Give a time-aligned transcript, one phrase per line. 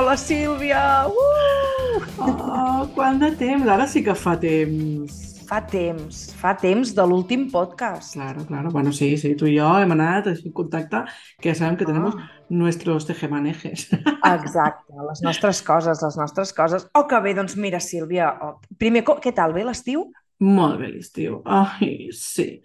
[0.00, 1.08] Hola, Sílvia!
[1.12, 1.98] Uh!
[2.24, 3.66] Oh, quant de temps?
[3.68, 5.18] Ara sí que fa temps.
[5.44, 8.14] Fa temps, fa temps de l'últim podcast.
[8.14, 8.70] Claro, claro.
[8.72, 11.02] Bueno, sí, sí, tu i jo hem anat així en contacte,
[11.36, 12.30] que ja sabem que tenemos Ah.
[12.48, 13.90] nuestros tejemanejes.
[13.92, 16.88] Exacte, les nostres coses, les nostres coses.
[16.94, 20.06] Oh, que bé, doncs mira, Sílvia, oh, primer, què tal, bé l'estiu?
[20.40, 21.42] Molt bé l'estiu.
[21.44, 22.62] Ai, sí.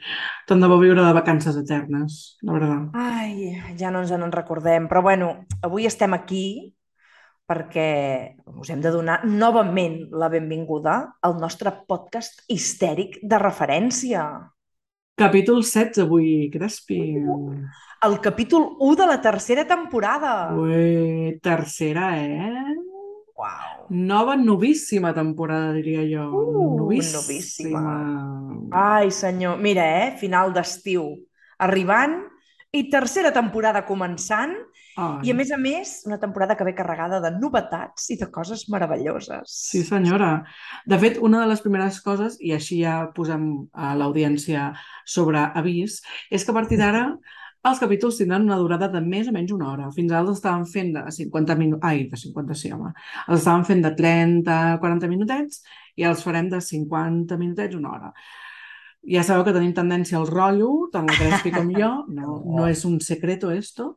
[0.48, 2.96] Tant de bo viure de vacances eternes, la veritat.
[2.96, 6.72] Ai, ja no ens en recordem, però bueno, avui estem aquí
[7.45, 14.26] perquè us hem de donar novament la benvinguda al nostre podcast histèric de referència.
[15.16, 16.99] Capítol 16 avui, Crespi.
[18.05, 20.52] El capítol 1 de la tercera temporada.
[20.57, 22.76] Ui, tercera, eh?
[23.35, 23.87] Uau!
[23.90, 26.27] Nova, novíssima temporada, diria jo.
[26.34, 27.21] Uh, novíssima.
[27.21, 28.70] novíssima.
[28.71, 30.15] Ai, senyor, mira, eh?
[30.20, 31.13] Final d'estiu
[31.63, 32.20] arribant
[32.76, 34.55] i tercera temporada començant
[34.96, 35.27] Ai.
[35.27, 38.65] i, a més a més, una temporada que ve carregada de novetats i de coses
[38.71, 39.55] meravelloses.
[39.70, 40.29] Sí, senyora.
[40.87, 44.70] De fet, una de les primeres coses, i així ja posem a l'audiència
[45.04, 45.99] sobre avís,
[46.32, 47.10] és que a partir d'ara
[47.65, 49.90] els capítols tindran una durada de més o menys una hora.
[49.96, 51.82] Fins ara els estàvem fent de 50 minuts...
[51.87, 52.91] Ai, de 50 sí, home.
[53.26, 55.63] Els estàvem fent de 30, 40 minutets
[55.98, 58.12] i els farem de 50 minutets, una hora.
[59.05, 61.91] Ja sabeu que tenim tendència al rotllo, tant la Crespi com jo.
[62.20, 63.96] No, no és un secreto esto,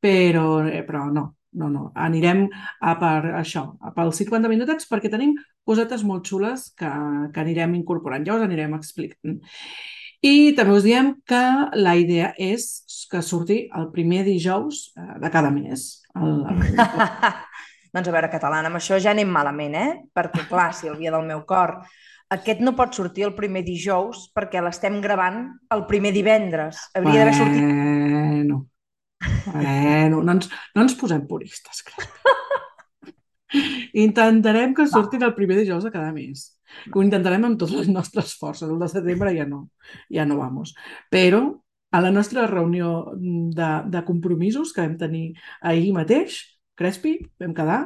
[0.00, 1.24] però, eh, però no,
[1.58, 1.84] no, no.
[1.94, 2.46] Anirem
[2.80, 5.36] a per això, a pels 50 minutets, perquè tenim
[5.68, 6.90] cosetes molt xules que,
[7.34, 8.26] que anirem incorporant.
[8.26, 9.38] Ja us anirem explicant.
[10.24, 11.42] I també us diem que
[11.78, 15.88] la idea és que surti el primer dijous eh, de cada mes.
[16.18, 16.64] El, el...
[17.94, 19.90] doncs a veure, catalana, amb això ja anem malament, eh?
[20.14, 21.78] Perquè, clar, Sílvia del meu cor,
[22.34, 26.82] aquest no pot sortir el primer dijous perquè l'estem gravant el primer divendres.
[26.98, 27.62] Hauria d'haver sortit...
[27.62, 28.58] Bueno,
[29.46, 32.18] bueno, no ens, no ens posem puristes, crec.
[33.96, 36.50] Intentarem que surtin el primer dijous de cada mes.
[36.92, 38.68] Ho intentarem amb totes les nostres forces.
[38.68, 39.62] El de setembre ja no,
[40.12, 40.74] ja no vamos.
[41.10, 41.40] Però
[41.90, 46.42] a la nostra reunió de, de compromisos que vam tenir ahir mateix,
[46.78, 47.80] Crespi, vam quedar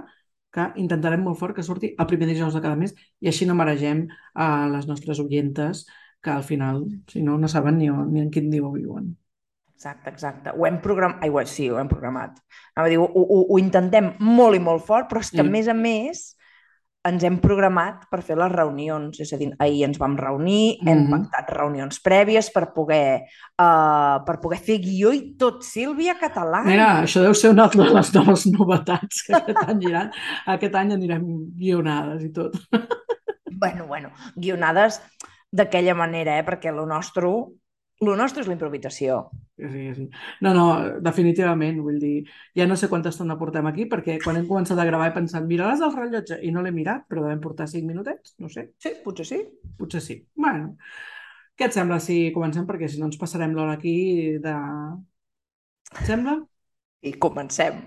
[0.53, 2.93] que intentarem molt fort que surti el primer dijous de cada mes
[3.25, 4.05] i així no maregem
[4.35, 5.87] a les nostres oientes
[6.23, 9.15] que al final, si no, no saben ni, on, ni en quin dia viuen.
[9.83, 10.53] Exacte, exacte.
[10.55, 11.25] Ho hem programat...
[11.27, 12.37] Ai, sí, ho hem programat.
[12.77, 15.45] Anava a dir, ho, ho, ho intentem molt i molt fort, però és que, a
[15.45, 15.51] Mm.
[15.51, 16.21] més a més,
[17.05, 19.19] ens hem programat per fer les reunions.
[19.19, 21.11] És a dir, ahir ens vam reunir, hem Mhm.
[21.11, 23.25] pactat reunions prèvies per poder,
[23.59, 25.65] uh, per poder fer guió i tot.
[25.67, 26.63] Sílvia Català.
[26.65, 30.13] Mira, això deu ser una de les noves novetats que aquest any aniran.
[30.47, 31.27] Aquest any anirem
[31.59, 32.55] guionades i tot.
[33.51, 35.01] Bueno, bueno, guionades
[35.53, 36.45] d'aquella manera, eh?
[36.45, 37.27] perquè lo nostre,
[38.03, 39.29] lo nostre és la improvisació.
[39.57, 40.09] Sí, sí.
[40.43, 40.67] No, no,
[41.05, 42.25] definitivament, vull dir,
[42.59, 45.47] ja no sé quanta estona portem aquí, perquè quan hem començat a gravar he pensat,
[45.47, 46.41] miraràs el rellotge?
[46.43, 49.41] I no l'he mirat, però devem portar 5 minutets, no sé, Sí, potser sí.
[49.79, 50.19] potser sí.
[50.35, 50.75] Bueno,
[51.55, 52.67] què et sembla si comencem?
[52.67, 54.57] Perquè si no ens passarem l'hora aquí de...
[55.93, 56.41] Et sembla?
[57.03, 57.83] I comencem.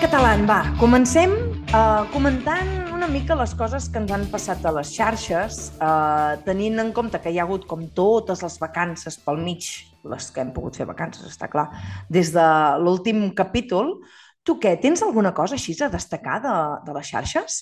[0.00, 1.32] Catalan, va, comencem
[1.74, 6.80] uh, comentant una mica les coses que ens han passat a les xarxes, uh, tenint
[6.80, 9.66] en compte que hi ha hagut com totes les vacances pel mig,
[10.08, 11.66] les que hem pogut fer vacances, està clar,
[12.08, 12.46] des de
[12.80, 13.92] l'últim capítol.
[14.40, 16.54] Tu què, tens alguna cosa així a destacar de,
[16.86, 17.58] de les xarxes?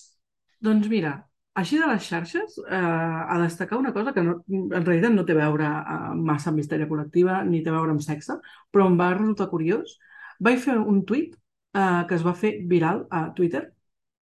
[0.62, 1.16] Doncs mira,
[1.58, 5.34] així de les xarxes, eh, a destacar una cosa que no, en realitat no té
[5.34, 8.38] a veure eh, massa amb histèria col·lectiva ni té a veure amb sexe,
[8.70, 9.98] però em va resultar curiós.
[10.38, 13.72] Vaig fer un tuit eh, que es va fer viral a Twitter,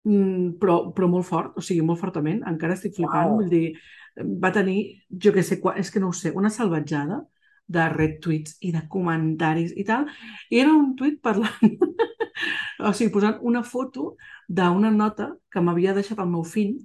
[0.06, 3.40] mm, però, però molt fort, o sigui, molt fortament, encara estic flipant, Uau.
[3.42, 3.66] vull dir,
[4.42, 4.78] va tenir,
[5.10, 7.22] jo què sé, és que no ho sé, una salvatjada
[7.66, 10.06] de retweets i de comentaris i tal,
[10.50, 11.78] i era un tuit parlant,
[12.86, 14.14] o sigui, posant una foto
[14.48, 16.76] d'una nota que m'havia deixat el meu fill,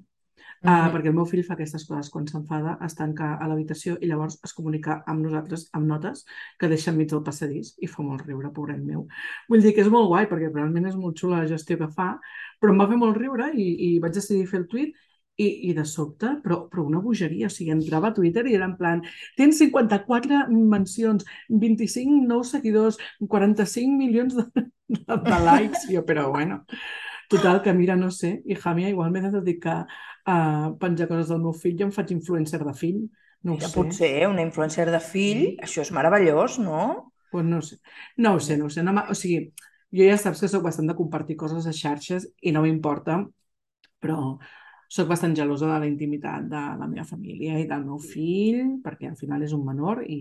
[0.64, 0.92] uh, Mhm.
[0.94, 4.40] perquè el meu fill fa aquestes coses quan s'enfada, es tanca a l'habitació i llavors
[4.44, 6.26] es comunica amb nosaltres amb notes
[6.60, 9.08] que deixa enmig del passadís i fa molt riure, pobret meu.
[9.50, 12.20] Vull dir que és molt guai perquè realment és molt xula la gestió que fa,
[12.60, 14.94] però em va fer molt riure i, i vaig decidir fer el tuit
[15.42, 18.68] i, i de sobte, però, però una bogeria, o sigui, entrava a Twitter i era
[18.70, 19.02] en plan,
[19.38, 24.46] tens 54 mencions, 25 nous seguidors, 45 milions de,
[24.92, 26.62] de, de likes, i jo, però bueno,
[27.32, 29.78] total, que mira, no sé, i Jamia, igual m'he de dedicar
[30.26, 30.38] a
[30.82, 33.02] penjar coses del meu fill i em faig influencer de fill,
[33.50, 33.72] no Ja sé.
[33.76, 36.84] potser una influencer de fill, això és meravellós, no?
[37.30, 37.78] Pues no ho sé.
[38.18, 38.84] No ho sé, no ho sé.
[38.84, 39.54] No o sigui,
[39.96, 43.22] jo ja saps que sóc bastant de compartir coses a xarxes i no m'importa,
[44.04, 44.18] però
[44.92, 49.10] sóc bastant gelosa de la intimitat de la meva família i del meu fill, perquè
[49.12, 50.20] al final és un menor i,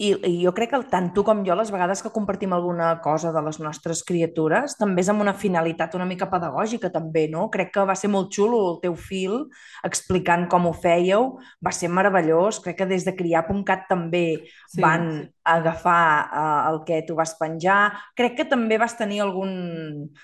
[0.00, 3.34] i, I jo crec que tant tu com jo, les vegades que compartim alguna cosa
[3.34, 7.50] de les nostres criatures, també és amb una finalitat una mica pedagògica, també, no?
[7.52, 9.36] Crec que va ser molt xulo el teu fil
[9.84, 12.62] explicant com ho fèieu, va ser meravellós.
[12.64, 15.28] Crec que des de criar.cat també sí, van sí.
[15.52, 17.92] agafar uh, el que tu vas penjar.
[18.16, 19.52] Crec que també vas tenir algun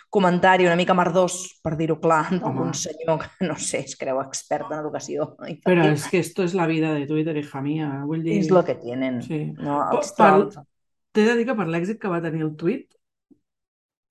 [0.08, 4.72] comentari una mica merdós, per dir-ho clar, d'algun senyor que, no sé, es creu expert
[4.72, 5.34] en educació.
[5.68, 7.92] Però és que esto es la vida de Twitter, hija mía.
[8.08, 8.40] Vull dir...
[8.40, 9.20] És lo que tienen.
[9.20, 9.44] Sí.
[9.66, 9.80] No,
[11.16, 12.90] T'he de dir que per l'èxit que va tenir el tuit,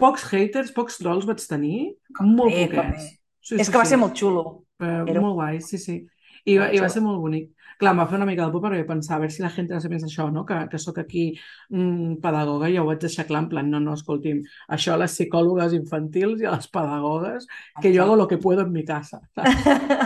[0.01, 1.79] pocs haters, pocs trolls vaig tenir,
[2.21, 3.11] molt bé, poquets.
[3.45, 3.93] Sí, és sí, que va sí.
[3.93, 4.45] ser molt xulo.
[4.81, 5.21] Però, Era...
[5.21, 5.99] Molt guai, sí, sí.
[6.45, 7.51] I, va, I va ser molt bonic.
[7.79, 9.67] Clar, em va fer una mica de por perquè pensar a veure si la gent
[9.73, 10.45] no se pensa això, no?
[10.47, 11.25] que, que sóc aquí
[11.73, 14.39] mm, pedagoga i ja ho vaig deixar clar en plan, no, no, escolti'm,
[14.77, 17.49] això a les psicòlogues infantils i a les pedagogues,
[17.81, 19.19] que jo hago lo que puedo en mi casa.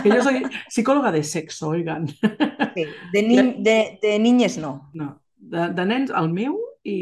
[0.02, 2.08] que jo soy psicòloga de sexo, oigan.
[2.74, 4.90] Sí, de, ni, de, de niñes no.
[4.94, 5.12] No,
[5.50, 6.56] de, de nens el meu
[6.86, 6.96] i,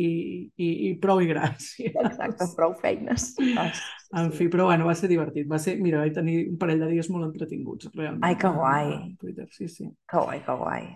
[0.56, 1.95] i, i prou i gràcies.
[1.95, 3.35] Exacte, prou feines.
[3.59, 5.45] Ah, sí, en fi, però bueno, va ser divertit.
[5.50, 8.23] Va ser, mira, vaig tenir un parell de dies molt entretinguts, realment.
[8.25, 8.93] Ai, que guai.
[9.21, 9.85] Twitter, sí, sí.
[10.09, 10.87] Que guai, que guai.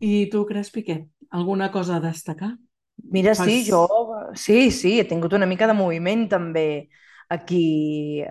[0.00, 0.96] I tu, Crespi, què?
[1.36, 2.54] Alguna cosa a destacar?
[3.12, 3.44] Mira, Fas...
[3.44, 3.84] sí, jo...
[4.32, 6.66] Sí, sí, he tingut una mica de moviment també
[7.32, 8.24] aquí.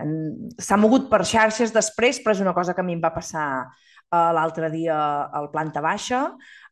[0.58, 3.46] S'ha mogut per xarxes després, però és una cosa que a mi em va passar
[4.12, 4.98] uh, l'altre dia
[5.30, 6.26] al planta baixa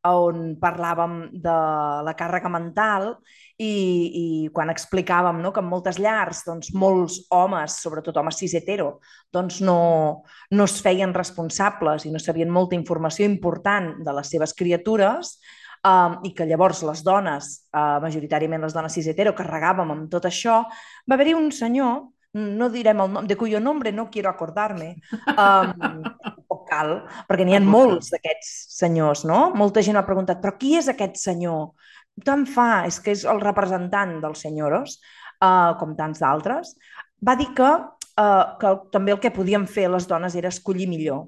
[0.07, 1.55] on parlàvem de
[2.05, 3.09] la càrrega mental
[3.59, 4.25] i, i
[4.55, 8.99] quan explicàvem no, que en moltes llars doncs, molts homes, sobretot homes cis hetero,
[9.33, 9.79] doncs no,
[10.55, 15.35] no es feien responsables i no sabien molta informació important de les seves criatures
[15.83, 20.29] um, i que llavors les dones, uh, majoritàriament les dones cis hetero, carregàvem amb tot
[20.31, 20.61] això,
[21.03, 25.01] va haver-hi un senyor no direm el nom, de cuyo nombre no quiero acordarme,
[25.33, 26.03] um,
[26.69, 26.95] cal,
[27.27, 29.49] perquè n'hi ha molts d'aquests senyors, no?
[29.57, 31.71] Molta gent ha preguntat, però qui és aquest senyor?
[32.25, 34.99] Tant fa, és que és el representant dels senyoros,
[35.43, 36.75] uh, com tants d'altres.
[37.25, 41.27] Va dir que, uh, que també el que podien fer les dones era escollir millor.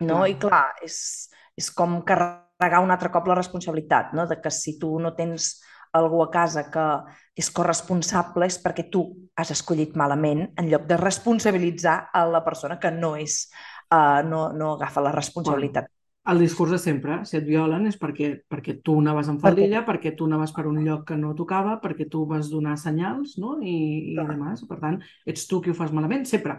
[0.00, 0.20] No?
[0.22, 0.28] Clar.
[0.30, 0.98] I clar, és,
[1.58, 4.28] és com carregar un altre cop la responsabilitat, no?
[4.30, 5.56] de que si tu no tens
[5.96, 6.84] algú a casa que
[7.38, 9.04] és corresponsable és perquè tu
[9.38, 13.46] has escollit malament en lloc de responsabilitzar a la persona que no és
[13.92, 15.88] uh, no, no agafa la responsabilitat.
[15.88, 15.98] Bueno,
[16.28, 20.10] el discurs de sempre, si et violen és perquè, perquè tu anaves en faldilla, perquè,
[20.10, 23.56] perquè tu anaves per un lloc que no tocava, perquè tu vas donar senyals, no?
[23.62, 24.66] I, i demás.
[24.68, 26.58] Per tant, ets tu qui ho fas malament, sempre.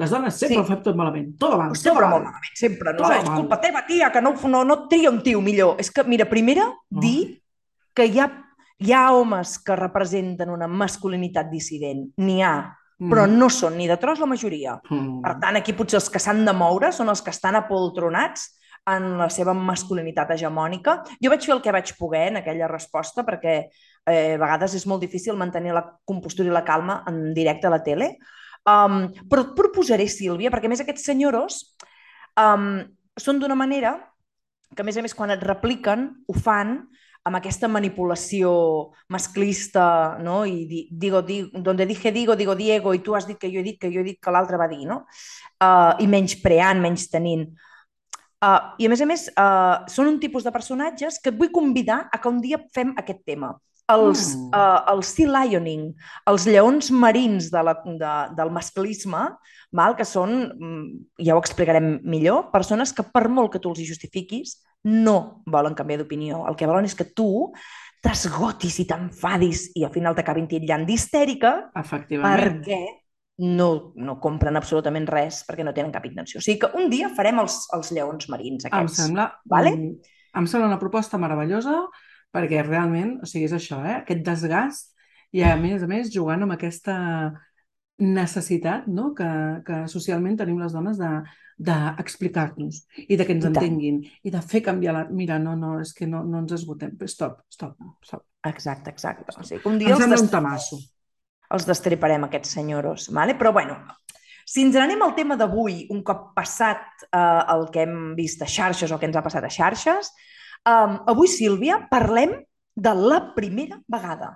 [0.00, 0.62] Les dones sempre sí.
[0.62, 1.34] ho fem tot malament.
[1.40, 1.74] Tot mal.
[1.76, 2.94] Sempre tot molt malament, sempre.
[2.96, 5.76] No, és culpa teva, tia, que no, no, no tria un tio millor.
[5.82, 7.04] És que, mira, primera, no.
[7.04, 7.42] dir
[7.92, 8.30] que hi ha,
[8.80, 12.06] hi ha homes que representen una masculinitat dissident.
[12.24, 12.54] N'hi ha
[13.00, 13.36] però mm.
[13.40, 14.76] no són ni de tros la majoria.
[14.90, 15.20] Mm.
[15.24, 18.50] Per tant, aquí potser els que s'han de moure són els que estan apoltronats
[18.90, 21.00] en la seva masculinitat hegemònica.
[21.22, 24.86] Jo vaig fer el que vaig poder en aquella resposta perquè eh, a vegades és
[24.88, 28.14] molt difícil mantenir la compostura i la calma en directe a la tele.
[28.68, 31.62] Um, però et proposaré, Sílvia, perquè més aquests senyoros
[32.36, 32.82] um,
[33.16, 33.94] són d'una manera
[34.76, 36.82] que a més a més quan et repliquen ho fan
[37.28, 38.50] amb aquesta manipulació
[39.12, 40.42] masclista, no?
[40.48, 43.60] I di, digo, digo, donde dije digo, digo Diego, i tu has dit que jo
[43.60, 45.04] he dit que jo he dit que l'altre va dir, no?
[45.60, 47.50] Uh, I menys preant, menys tenint.
[48.40, 51.52] Uh, I a més a més, uh, són un tipus de personatges que et vull
[51.52, 53.52] convidar a que un dia fem aquest tema
[53.90, 54.50] els, mm.
[54.54, 55.90] uh, el sea lioning,
[56.30, 59.26] els lleons marins de la, de, del masclisme,
[59.76, 60.86] mal, que són, mm,
[61.26, 65.76] ja ho explicarem millor, persones que per molt que tu els hi justifiquis, no volen
[65.76, 66.46] canviar d'opinió.
[66.48, 67.52] El que volen és que tu
[68.00, 72.80] t'esgotis i t'enfadis i al final t'acabin titllant d'histèrica perquè
[73.44, 76.40] no, no compren absolutament res perquè no tenen cap intenció.
[76.40, 78.98] O sigui que un dia farem els, els lleons marins aquests.
[78.98, 79.74] Em sembla, vale?
[79.76, 81.82] em sembla una proposta meravellosa
[82.32, 84.00] perquè realment, o sigui, és això, eh?
[84.00, 84.92] aquest desgast
[85.34, 86.96] i a més a més jugant amb aquesta
[88.00, 89.10] necessitat no?
[89.16, 89.28] que,
[89.66, 91.12] que socialment tenim les dones de
[91.60, 95.02] d'explicar-nos i de que ens I entenguin i de fer canviar la...
[95.12, 96.94] Mira, no, no, és que no, no ens esgotem.
[97.04, 98.22] Stop, stop, stop.
[98.48, 99.26] Exacte, exacte.
[99.36, 100.78] O sigui, un dia em sembla un tamasso.
[101.52, 103.10] Els destriparem, aquests senyoros.
[103.12, 103.36] Vale?
[103.36, 103.76] Però, bueno,
[104.48, 107.20] si ens anem al tema d'avui, un cop passat eh,
[107.52, 110.14] el que hem vist a xarxes o que ens ha passat a xarxes,
[110.68, 112.34] Um, avui, Sílvia, parlem
[112.76, 114.34] de la primera vegada.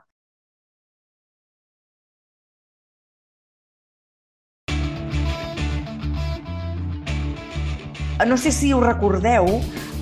[8.23, 9.49] No sé si us recordeu,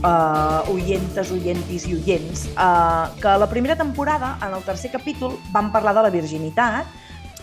[0.04, 5.38] uh, oientes, oientis i oients, uh, que a la primera temporada, en el tercer capítol,
[5.54, 7.00] vam parlar de la virginitat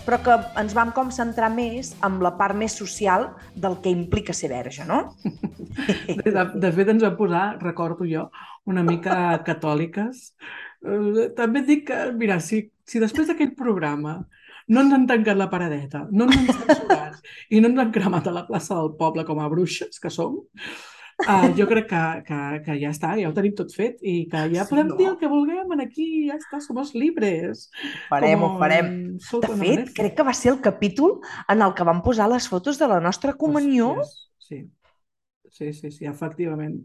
[0.09, 4.33] però que ens vam com centrar més amb la part més social del que implica
[4.33, 5.03] ser verge, no?
[6.09, 8.25] De, de fet, ens va posar, recordo jo,
[8.67, 9.13] una mica
[9.45, 10.23] catòliques.
[10.81, 14.17] Eh, també dic que, mira, si, si després d'aquell programa
[14.69, 18.29] no ens han tancat la paradeta, no ens han censurat i no ens han cremat
[18.29, 20.37] a la plaça del poble com a bruixes que som,
[21.25, 24.45] uh, jo crec que, que, que ja està, ja ho tenim tot fet i que
[24.53, 24.99] ja sí, podem no?
[24.99, 27.67] dir el que vulguem en aquí, ja està, som els libres.
[28.11, 28.93] Farem, ho farem.
[29.17, 31.17] De fet, crec que va ser el capítol
[31.49, 33.95] en el que vam posar les fotos de la nostra comunió.
[33.99, 34.15] Hòsties,
[34.49, 34.63] sí,
[35.49, 36.83] sí, sí, sí, efectivament.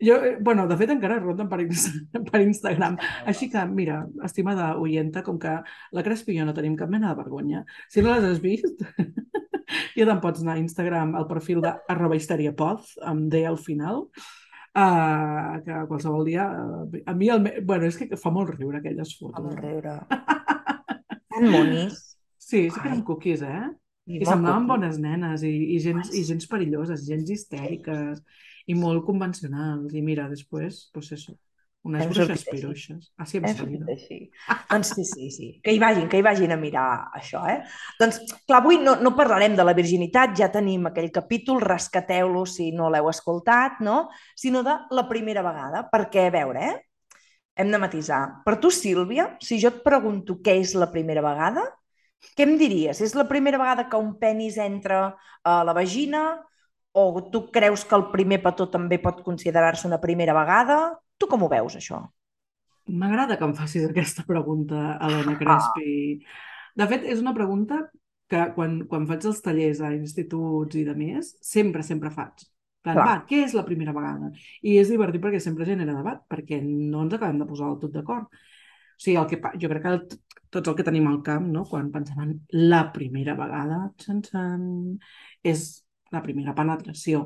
[0.00, 1.60] Jo, eh, bueno, de fet encara ronden per,
[2.30, 2.96] per Instagram.
[3.28, 5.58] Així que, mira, estimada oienta, com que
[5.92, 8.80] la Crespi i jo no tenim cap mena de vergonya, si no les has vist,
[9.98, 14.06] ja te'n pots anar a Instagram al perfil de arroba histeriapod, amb D al final,
[14.72, 16.48] uh, que qualsevol dia...
[16.48, 19.36] Uh, a mi, el, bueno, és que fa molt riure aquelles fotos.
[19.36, 19.98] Fa molt riure.
[21.30, 22.06] Tan monis.
[22.40, 23.66] Sí, sí que eren cookies, eh?
[24.10, 28.24] I, I semblaven bones nenes i, i, gens, i gens perilloses, gens histèriques
[28.70, 29.94] i molt convencionals.
[29.96, 31.34] I mira, després, pues això,
[31.88, 33.06] unes hem bruixes piruixes.
[33.20, 33.86] Així hem, hem salido.
[33.94, 34.18] Així.
[34.68, 35.48] doncs sí, sí, sí.
[35.64, 37.62] Que hi vagin, que hi vagin a mirar això, eh?
[38.00, 42.70] Doncs, clar, avui no, no parlarem de la virginitat, ja tenim aquell capítol, rescateu-lo si
[42.76, 44.04] no l'heu escoltat, no?
[44.36, 46.76] Sinó de la primera vegada, perquè, a veure, eh?
[47.60, 48.20] Hem de matisar.
[48.44, 51.64] Per tu, Sílvia, si jo et pregunto què és la primera vegada,
[52.36, 53.00] què em diries?
[53.00, 55.00] És la primera vegada que un penis entra
[55.42, 56.22] a la vagina?
[56.92, 60.80] O tu creus que el primer petó també pot considerar-se una primera vegada?
[61.18, 62.00] Tu com ho veus, això?
[62.90, 65.90] M'agrada que em facis aquesta pregunta, Helena Crespi.
[66.18, 66.38] Ah.
[66.82, 67.84] De fet, és una pregunta
[68.30, 72.46] que quan, quan faig els tallers a instituts i de més, sempre, sempre faig.
[72.80, 74.30] Plan, va, què és la primera vegada?
[74.64, 77.92] I és divertit perquè sempre genera debat, perquè no ens acabem de posar del tot
[77.98, 78.30] d'acord.
[78.30, 80.00] O sigui, el que, jo crec que el,
[80.56, 81.66] tots el que tenim al camp, no?
[81.68, 82.32] quan pensem en
[82.72, 84.64] la primera vegada, xan, xan,
[85.44, 85.66] és
[86.14, 87.24] la primera penetració.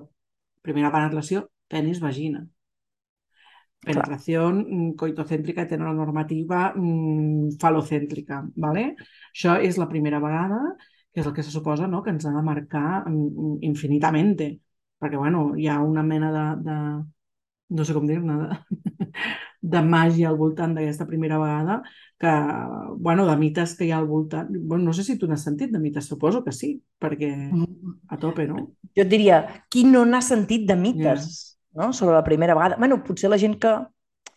[0.65, 2.45] Primera penetració, penis, vagina.
[3.85, 8.43] Penetración mm, coitocèntrica heteronormativa mm, falocèntrica.
[8.57, 8.95] ¿vale?
[9.33, 10.61] Això és la primera vegada,
[11.13, 12.03] que és el que se suposa no?
[12.03, 14.39] que ens ha de marcar mm, infinitament.
[15.01, 16.79] Perquè bueno, hi ha una mena de, de
[17.71, 18.59] no sé com dir-ne, de,
[19.75, 21.81] de màgia al voltant d'aquesta primera vegada,
[22.21, 22.33] que,
[22.99, 24.53] bueno, de mites que hi ha al voltant...
[24.53, 27.33] Bueno, no sé si tu n'has sentit de mites, suposo que sí, perquè
[28.09, 28.69] a tope, no?
[28.95, 29.43] Jo et diria,
[29.73, 31.87] qui no n'ha sentit de mites yeah.
[31.87, 31.93] no?
[31.93, 32.77] sobre la primera vegada?
[32.79, 33.75] bueno, potser la gent que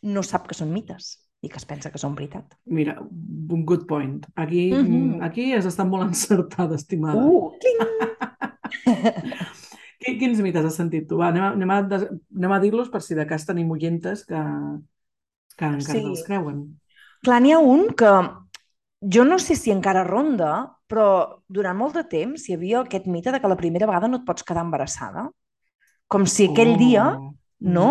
[0.08, 2.56] no sap que són mites i que es pensa que són veritat.
[2.66, 4.26] Mira, un good point.
[4.36, 5.24] Aquí, mm -hmm.
[5.24, 7.22] aquí has estat molt encertada, estimada.
[7.22, 7.52] Uh,
[10.08, 11.20] Quins mites has sentit tu?
[11.20, 11.80] Va, anem a, anem a,
[12.38, 14.42] anem a dir-los per si de cas tenim oientes que,
[15.58, 16.04] que encara sí.
[16.06, 16.62] no els creuen.
[17.26, 18.14] Clar, n'hi ha un que
[19.02, 20.54] jo no sé si encara ronda,
[20.88, 24.22] però durant molt de temps hi havia aquest mite de que la primera vegada no
[24.22, 25.28] et pots quedar embarassada.
[26.08, 26.80] Com si aquell oh.
[26.80, 27.06] dia,
[27.60, 27.90] no?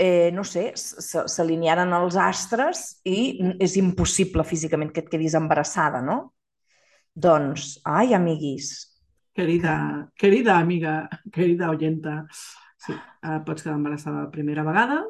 [0.00, 6.22] Eh, no sé, s'alinearen els astres i és impossible físicament que et quedis embarassada, no?
[7.12, 8.89] Doncs, ai, amiguis.
[9.32, 15.04] Querida, querida amiga, querida oyenta, sí, eh, pots quedar embarassada la primera vegada,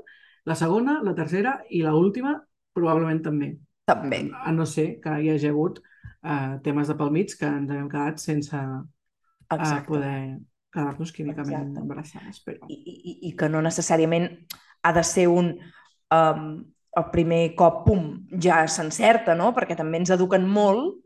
[0.44, 2.36] la segona, la tercera i la última
[2.76, 3.54] probablement també.
[3.88, 4.22] També.
[4.44, 7.88] A no ser que hi hagi hagut uh, temes de pel mig que ens hem
[7.90, 10.38] quedat sense uh, poder
[10.70, 11.82] quedar-nos químicament Exacte.
[11.82, 12.42] embarassades.
[12.46, 12.68] Però...
[12.70, 14.30] I, i, I que no necessàriament
[14.82, 15.56] ha de ser un...
[16.10, 16.52] Um,
[16.98, 18.00] el primer cop, pum,
[18.42, 19.52] ja s'encerta, no?
[19.54, 20.96] Perquè també ens eduquen molt,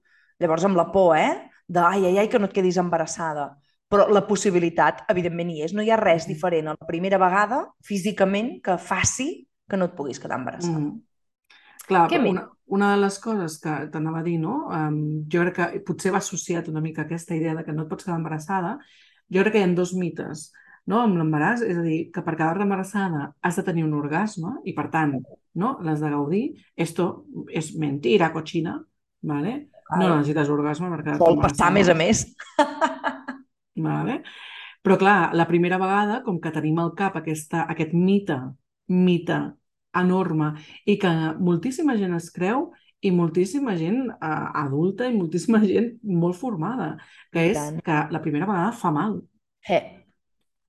[0.41, 1.51] llavors amb la por, eh?
[1.67, 3.55] De, ai, ai, ai, que no et quedis embarassada
[3.95, 5.75] però la possibilitat, evidentment, hi és.
[5.77, 9.29] No hi ha res diferent a la primera vegada, físicament, que faci
[9.71, 10.81] que no et puguis quedar embarassada.
[10.81, 11.03] Mm.
[11.85, 12.43] Clar, una,
[12.75, 14.57] una de les coses que t'anava a dir, no?
[14.73, 14.99] Um,
[15.31, 18.07] jo crec que potser va associat una mica aquesta idea de que no et pots
[18.07, 18.79] quedar embarassada.
[19.33, 20.49] Jo crec que hi ha dos mites
[20.91, 21.01] no?
[21.01, 24.75] amb l'embaràs, és a dir, que per quedar-te embarassada has de tenir un orgasme i,
[24.77, 25.15] per tant,
[25.61, 25.77] no?
[25.85, 26.45] l'has de gaudir.
[26.75, 28.79] Esto és mentira, cochina,
[29.23, 29.55] ¿vale?
[30.01, 31.21] No necessites orgasme embarassada.
[31.23, 32.25] Vol passar més a més.
[33.89, 34.21] Vale?
[34.85, 38.37] Però clar, la primera vegada, com que tenim al cap aquesta, aquest mite,
[38.93, 39.39] mite
[39.97, 40.51] enorme,
[40.85, 42.69] i que moltíssima gent es creu,
[43.05, 46.95] i moltíssima gent uh, adulta i moltíssima gent molt formada,
[47.33, 49.19] que és que la primera vegada fa mal.
[49.69, 49.83] Eh.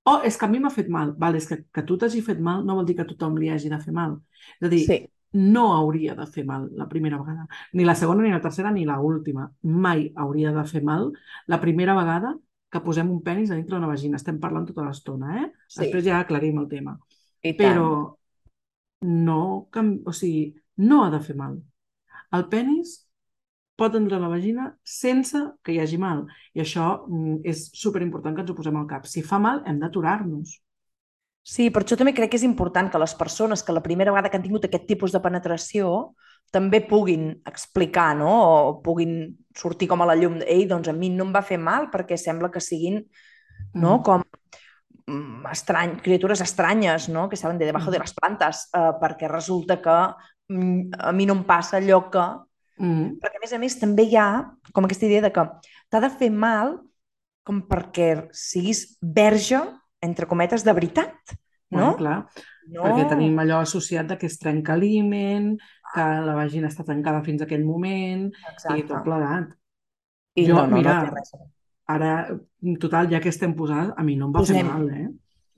[0.06, 1.12] Oh, és que a mi m'ha fet mal.
[1.18, 3.50] Val, és que, que tu t'hagi fet mal no vol dir que a tothom li
[3.50, 4.20] hagi de fer mal.
[4.60, 4.98] És a dir, sí.
[5.36, 7.46] No hauria de fer mal la primera vegada.
[7.72, 9.46] Ni la segona, ni la tercera, ni la última.
[9.62, 11.10] Mai hauria de fer mal
[11.46, 12.34] la primera vegada
[12.72, 14.20] que posem un penis a dintre d'una vagina.
[14.20, 15.48] Estem parlant tota l'estona, eh?
[15.68, 15.82] Sí.
[15.82, 16.96] Després ja aclarim el tema.
[17.44, 17.88] I Però
[19.06, 19.40] no,
[19.70, 20.46] o sigui,
[20.88, 21.58] no ha de fer mal.
[22.34, 22.96] El penis
[23.76, 26.24] pot entrar a la vagina sense que hi hagi mal.
[26.56, 29.06] I això mm, és superimportant que ens ho posem al cap.
[29.06, 30.56] Si fa mal, hem d'aturar-nos.
[31.46, 34.32] Sí, per això també crec que és important que les persones que la primera vegada
[34.32, 35.90] que han tingut aquest tipus de penetració
[36.50, 38.32] també puguin explicar, no?
[38.32, 40.40] O puguin sortir com a la llum.
[40.42, 42.98] Ei, doncs a mi no em va fer mal perquè sembla que siguin,
[43.78, 43.98] no?
[43.98, 44.02] Mm.
[44.08, 44.24] Com
[45.06, 47.28] mm, estrany, criatures estranyes, no?
[47.30, 48.02] Que saben de debajo de Mm.
[48.02, 49.96] les plantes, eh, perquè resulta que
[50.48, 52.26] mm, a mi no em passa allò que...
[52.82, 53.20] Mm.
[53.22, 55.46] Perquè, a més a més, també hi ha com aquesta idea de que
[55.88, 56.80] t'ha de fer mal
[57.46, 59.62] com perquè siguis verge,
[60.06, 61.14] entre cometes, de veritat,
[61.70, 61.78] no?
[61.78, 62.16] Bueno, clar,
[62.72, 62.82] no.
[62.84, 65.56] perquè tenim allò associat que es trenca l'himen,
[65.94, 68.86] que la vagina està tancada fins a aquell moment i Exacte.
[68.88, 69.52] tot plegat.
[70.36, 71.32] I Jo, no, no, mira, no té res.
[71.88, 72.10] Ara,
[72.82, 74.66] total, ja que estem posades, a mi no em va fer Posem.
[74.66, 75.08] mal, eh?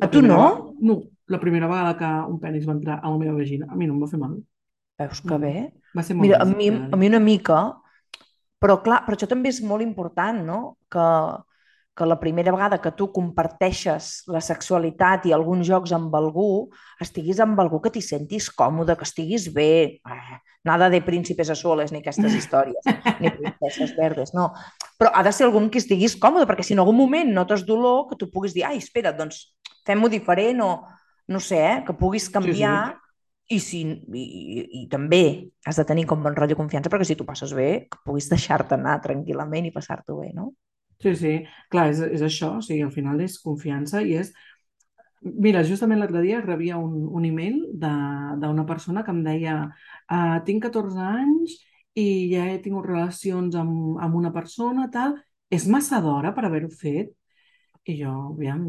[0.01, 0.37] A tu no?
[0.37, 3.75] vegada- No, la primera vegada que un penis va entrar a la meva vagina, a
[3.75, 4.37] mi no em va fer mal.
[4.99, 5.41] Veus que Mm.
[5.41, 5.73] bé?
[5.97, 6.89] Va ser molt Mira, a mi, ja.
[6.93, 7.59] a mi una mica,
[8.61, 10.77] però clar, per això també és molt important, no?
[10.91, 11.07] Que,
[11.99, 16.69] que la primera vegada que tu comparteixes la sexualitat i alguns jocs amb algú,
[17.03, 19.99] estiguis amb algú que t'hi sentis còmode, que estiguis bé.
[19.99, 20.37] Eh,
[20.69, 22.87] nada de príncipes azules ni aquestes històries,
[23.19, 24.53] ni princeses verdes, no.
[25.01, 27.67] Però ha de ser algú amb qui estiguis còmode, perquè si en algun moment notes
[27.67, 29.49] dolor, que tu puguis dir, ai, espera, doncs
[29.89, 30.71] fem-ho diferent o
[31.35, 32.95] no sé, eh, que puguis canviar
[33.51, 37.19] i, si, i, i, i també has de tenir com bon rotllo confiança perquè si
[37.19, 40.53] tu passes bé, que puguis deixar-te anar tranquil·lament i passar-t'ho bé, no?
[40.99, 41.33] Sí, sí,
[41.71, 44.33] clar, és, és això, o sigui, al final és confiança i és...
[45.23, 50.63] Mira, justament l'altre dia rebia un, un email d'una persona que em deia uh, tinc
[50.67, 51.57] 14 anys
[51.99, 55.17] i ja he tingut relacions amb, amb una persona, tal,
[55.51, 57.15] és massa d'hora per haver-ho fet?
[57.89, 58.65] I jo, aviam,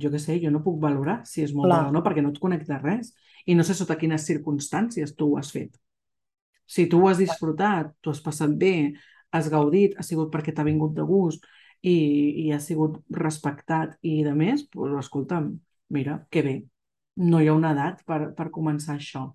[0.00, 2.32] jo què sé, jo no puc valorar si és molt d'hora o no, perquè no
[2.32, 3.12] et connecta res.
[3.48, 5.72] I no sé sota quines circumstàncies tu ho has fet.
[6.68, 8.92] Si tu ho has disfrutat, tu has passat bé,
[9.32, 11.44] has gaudit, ha sigut perquè t'ha vingut de gust
[11.82, 11.96] i,
[12.46, 15.52] i ha sigut respectat i de més, doncs, escolta'm,
[15.94, 16.56] mira, que bé.
[17.22, 19.26] No hi ha una edat per, per començar això.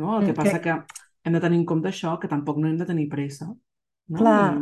[0.00, 0.18] No?
[0.18, 0.76] El que Mm, passa que
[1.24, 3.50] hem de tenir en compte això, que tampoc no hem de tenir pressa.
[3.52, 4.18] No?
[4.18, 4.54] Clar.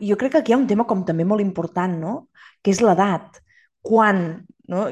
[0.00, 2.28] Jo crec que aquí hi ha un tema com també molt important, no?
[2.62, 3.40] Que és l'edat.
[3.82, 4.86] Quan, no?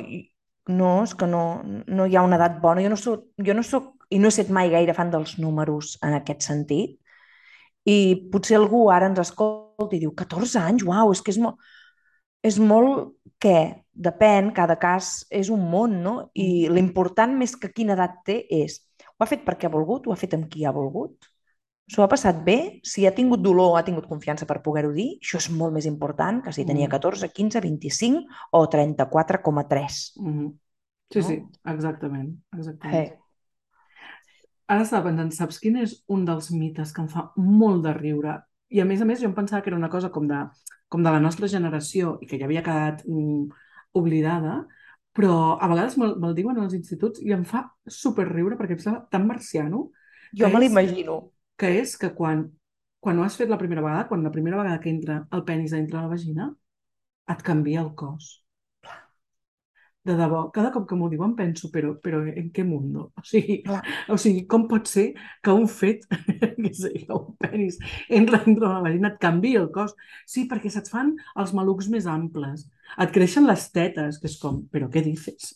[0.70, 2.82] No, és que no, no hi ha una edat bona.
[2.82, 5.96] Jo no soc, jo no soc, i no he estat mai gaire fan dels números
[6.06, 6.96] en aquest sentit,
[7.86, 7.96] i
[8.32, 11.56] potser algú ara ens escolta i diu 14 anys, uau, és que és molt...
[12.42, 13.84] És molt què?
[13.92, 16.14] Depèn, cada cas és un món, no?
[16.32, 18.78] I l'important més que quina edat té és
[19.20, 21.28] ho ha fet perquè ha volgut, ho ha fet amb qui ha volgut,
[21.90, 25.36] s'ho ha passat bé, si ha tingut dolor, ha tingut confiança per poder-ho dir, això
[25.42, 26.90] és molt més important que si tenia Mm.
[26.94, 28.24] 14, 15, 25
[28.56, 30.12] o 34,3.
[30.16, 30.48] Mhm.
[31.12, 31.26] Sí, No?
[31.26, 32.38] sí, exactament.
[32.56, 32.96] exactament.
[32.96, 33.18] Hey.
[34.68, 38.36] Ara estava pensant, saps quin és un dels mites que em fa molt de riure?
[38.70, 40.40] I a més a més jo em pensava que era una cosa com de,
[40.88, 43.48] com de la nostra generació i que ja havia quedat mm,
[43.98, 44.60] oblidada,
[45.16, 47.64] però a vegades me'l me diuen als instituts i em fa
[48.00, 49.88] superriure perquè em sembla tan marciano
[50.38, 51.16] Jo me l'imagino.
[51.58, 52.44] que és que quan,
[53.02, 55.72] quan ho has fet la primera vegada, quan la primera vegada que entra el penis
[55.74, 56.50] a dintre la vagina,
[57.34, 58.30] et canvia el cos.
[60.08, 63.10] De debò, cada cop que m'ho diuen penso, però, però en què mundo?
[63.20, 63.82] O sigui, Clar.
[64.08, 65.10] o sigui, com pot ser
[65.44, 66.06] que un fet,
[66.62, 67.76] que sé, que un penis
[68.08, 69.92] entra dintre la vagina et canvi el cos?
[70.24, 72.64] Sí, perquè se't fan els malucs més amples,
[72.96, 75.52] et creixen les tetes, que és com, però què dices?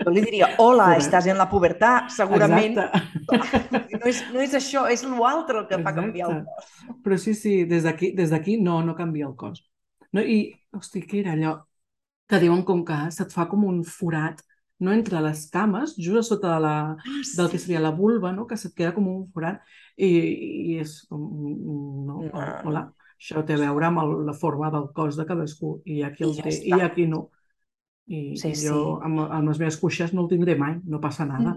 [0.00, 1.08] Jo li diria, hola, Correcte.
[1.08, 2.78] estàs en la pubertat, segurament.
[2.78, 3.88] Exacte.
[4.00, 6.46] No és, no és això, és l'altre el que fa canviar el Exacte.
[6.46, 7.00] cos.
[7.04, 9.60] Però sí, sí, des d'aquí no, no canvia el cos.
[10.16, 10.38] No, I,
[10.72, 11.52] hosti, què era allò?
[12.30, 14.40] Que diuen com que se't fa com un forat,
[14.80, 16.74] no entre les cames, just a sota de la,
[17.36, 18.46] del que seria la vulva, no?
[18.46, 19.60] que se't queda com un forat
[19.96, 20.08] i,
[20.74, 21.26] i és com,
[22.06, 22.46] no, No.
[22.70, 22.84] hola,
[23.20, 26.12] això té a veure amb el, la forma del cos de cadascú i hi ha
[26.14, 26.70] qui I el ja té està.
[26.70, 27.26] i hi ha qui no.
[28.10, 28.94] I, Sí, i jo sí.
[29.06, 31.56] amb, amb les meves cuixes no el tindré mai, no passa nada.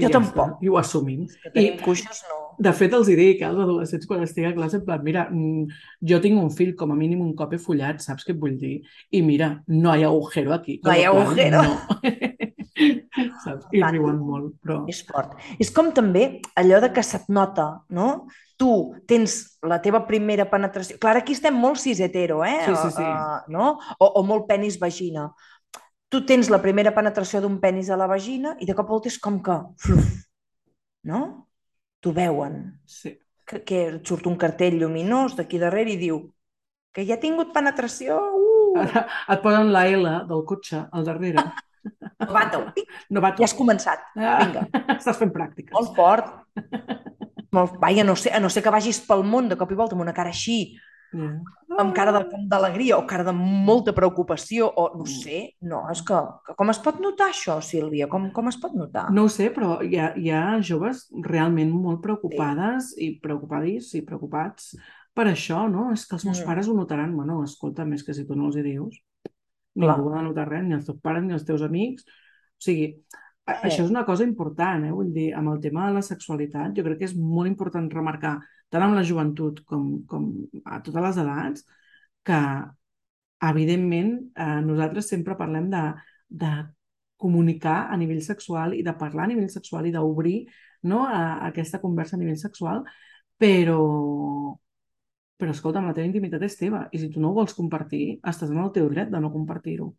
[0.00, 0.56] Jo tampoc.
[0.64, 1.26] I ho assumim.
[1.52, 2.40] I, cuixes, no.
[2.58, 5.80] De fet, els hi dic als adolescents quan estic a classe, en plan, mira, mm,
[6.10, 8.56] jo tinc un fill, com a mínim un cop he follat, saps què et vull
[8.60, 8.76] dir?
[9.10, 10.80] I mira, no hi ha agujero aquí.
[10.84, 11.62] No hi ha agujero.
[11.62, 12.42] No.
[13.44, 13.66] saps?
[13.72, 13.92] I Tant.
[13.94, 14.80] riuen molt, però...
[14.90, 15.36] És fort.
[15.62, 16.26] És com també
[16.58, 18.26] allò de que se't nota, no?
[18.60, 18.70] Tu
[19.10, 19.36] tens
[19.66, 20.98] la teva primera penetració...
[21.02, 22.60] Clar, aquí estem molt cis hetero, eh?
[22.66, 23.06] Sí, sí, sí.
[23.06, 23.72] Uh, no?
[23.98, 25.30] O, o molt penis vagina.
[26.10, 29.18] Tu tens la primera penetració d'un penis a la vagina i de cop volta és
[29.22, 29.58] com que...
[29.82, 30.12] Fluf,
[31.10, 31.43] no?
[32.04, 32.58] T'ho veuen.
[32.84, 33.14] Sí.
[33.48, 36.18] Que, que surt un cartell lluminós d'aquí darrere i diu
[36.94, 38.18] que ja ha tingut penetració.
[38.20, 38.74] Uh!
[38.84, 41.46] Ara et posen la L del cotxe al darrere.
[42.20, 42.66] Novato.
[43.12, 44.04] No va Ja has començat.
[44.16, 44.64] Ah, Vinga.
[44.98, 45.72] Estàs fent pràctiques.
[45.74, 46.30] Molt fort.
[47.54, 49.94] Molt, vaja, no sé, a no ser que vagis pel món de cop i volta
[49.94, 50.74] amb una cara així,
[51.14, 51.40] Yeah.
[51.78, 56.14] amb cara de- d'alegria o cara de molta preocupació, o no sé, no, és que,
[56.46, 58.08] que com es pot notar això, Sílvia?
[58.08, 59.08] Com, com es pot notar?
[59.14, 64.02] No ho sé, però hi ha, hi ha joves realment molt preocupades i preocupades i
[64.02, 64.74] preocupats
[65.14, 65.92] per això, no?
[65.94, 66.46] És que els meus Mm.
[66.46, 67.14] pares ho notaran.
[67.16, 68.98] Bueno, escolta, més que si tu no els hi dius,
[69.74, 69.96] Clar.
[69.98, 72.04] ningú ha de notar res, ni els teus pares ni els teus amics.
[72.04, 73.04] O sigui,
[73.46, 73.68] Sí.
[73.68, 74.90] això és una cosa important, eh?
[74.92, 78.40] Vull dir, amb el tema de la sexualitat, jo crec que és molt important remarcar,
[78.72, 80.30] tant amb la joventut com, com
[80.64, 81.66] a totes les edats,
[82.24, 82.40] que
[83.50, 85.82] evidentment eh, nosaltres sempre parlem de,
[86.28, 86.52] de
[87.16, 90.38] comunicar a nivell sexual i de parlar a nivell sexual i d'obrir
[90.82, 92.82] no, a, a aquesta conversa a nivell sexual,
[93.40, 93.80] però,
[95.40, 98.52] però escolta'm, la teva intimitat és teva i si tu no ho vols compartir, estàs
[98.52, 99.92] en el teu dret de no compartir-ho.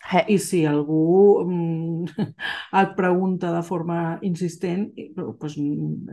[0.00, 2.28] Eh, I si algú mm,
[2.82, 5.58] et pregunta de forma insistent, doncs,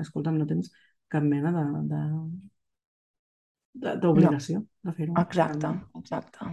[0.04, 0.74] escolta'm, no tens
[1.12, 2.02] cap mena de, de,
[3.84, 5.16] de, d'obligació de fer-ho.
[5.22, 6.52] Exacte, exacte.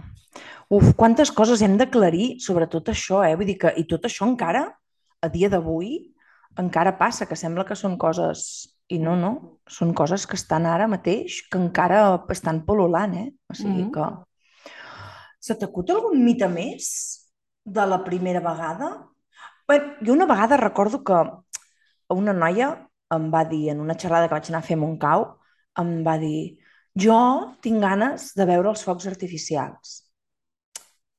[0.69, 3.35] Uf, quantes coses hem d'aclarir sobre tot això, eh?
[3.37, 4.65] Vull dir que, i tot això encara,
[5.21, 5.97] a dia d'avui,
[6.61, 8.71] encara passa, que sembla que són coses...
[8.93, 9.31] I no, no,
[9.65, 13.31] són coses que estan ara mateix, que encara estan pol·lulant, eh?
[13.49, 13.91] O sigui Mhm.
[13.95, 14.09] que...
[15.41, 16.85] Se t'acut algun mite més
[17.65, 19.07] de la primera vegada?
[19.67, 21.17] Bé, jo una vegada recordo que
[22.13, 25.27] una noia em va dir, en una xerrada que vaig anar a fer a Montcau,
[25.81, 26.57] em va dir
[27.05, 27.19] jo
[27.61, 30.01] tinc ganes de veure els focs artificials.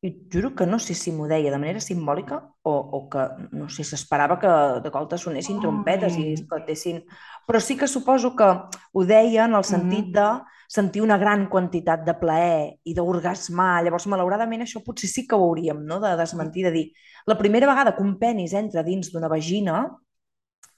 [0.07, 3.23] I juro que no sé si m'ho deia de manera simbòlica o, o que,
[3.57, 4.51] no sé, s'esperava que
[4.85, 7.01] de colta sonessin trompetes i esclatessin.
[7.49, 10.27] Però sí que suposo que ho deia en el sentit de
[10.69, 13.83] sentir una gran quantitat de plaer i d'orgasmar.
[13.87, 15.99] Llavors, malauradament, això potser sí que ho hauríem no?
[16.03, 16.87] de desmentir, de dir
[17.27, 19.81] la primera vegada que un penis entra dins d'una vagina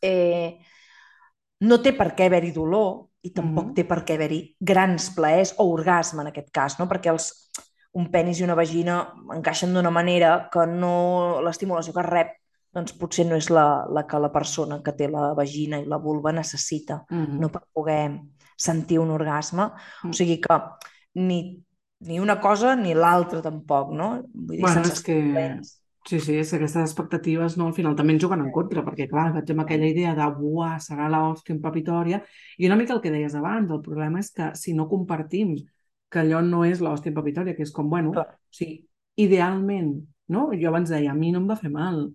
[0.01, 0.59] eh,
[1.61, 3.75] no té per què haver-hi dolor i tampoc Mhm.
[3.75, 6.87] té per què haver-hi grans plaers o orgasme en aquest cas, no?
[6.89, 7.51] perquè els,
[7.93, 12.29] un penis i una vagina encaixen d'una manera que no l'estimulació que rep
[12.73, 15.97] doncs potser no és la, la que la persona que té la vagina i la
[15.97, 17.39] vulva necessita, Mhm.
[17.41, 18.21] no per poder
[18.57, 19.71] sentir un orgasme.
[20.05, 20.11] Mm.
[20.11, 20.61] O sigui que
[21.15, 21.65] ni,
[22.01, 24.23] ni una cosa ni l'altra tampoc, no?
[24.35, 25.78] Vull dir, Bueno, sense és que- estar
[26.09, 29.05] Sí, sí, és que aquestes expectatives no, al final també ens juguen en contra, perquè
[29.11, 32.23] clar, vaig amb aquella idea de buah, serà l'hòstia empapitòria,
[32.57, 35.53] i una mica el que deies abans, el problema és que si no compartim
[36.09, 38.25] que allò no és l'hòstia empapitòria, que és com, bueno, Clar.
[38.33, 38.79] o sigui,
[39.21, 39.93] idealment,
[40.33, 40.49] no?
[40.57, 42.07] Jo abans deia, a mi no em va fer mal,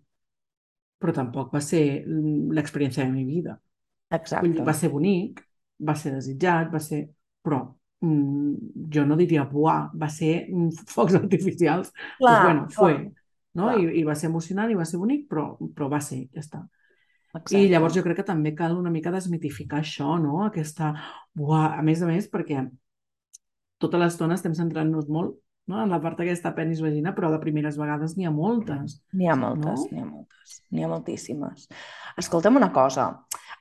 [0.97, 3.57] però tampoc va ser l'experiència de la meva vida.
[4.09, 4.53] Vull Exacte.
[4.57, 5.45] dir, va ser bonic,
[5.85, 7.05] va ser desitjat, va ser...
[7.43, 7.59] Però
[8.01, 11.91] mm, jo no diria, buah, va ser mm, focs artificials.
[11.91, 13.22] Clar, pues bueno, fue, clar,
[13.57, 13.69] no?
[13.69, 13.79] clar.
[13.79, 16.63] I, I va ser emocionant i va ser bonic, però, però va ser, ja està.
[17.33, 17.61] exacte.
[17.61, 20.43] I llavors jo crec que també cal una mica desmitificar això, no?
[20.47, 20.93] Aquesta...
[21.33, 22.61] Buah, a més a més, perquè
[23.81, 25.81] tota l'estona estem centrant-nos molt no?
[25.83, 28.99] en la part aquesta penis-vagina, però de primeres vegades n'hi ha moltes.
[29.15, 29.89] N'hi ha moltes, No?
[29.91, 31.67] n'hi ha moltes, n'hi ha moltíssimes.
[32.19, 33.09] Escolta'm una cosa.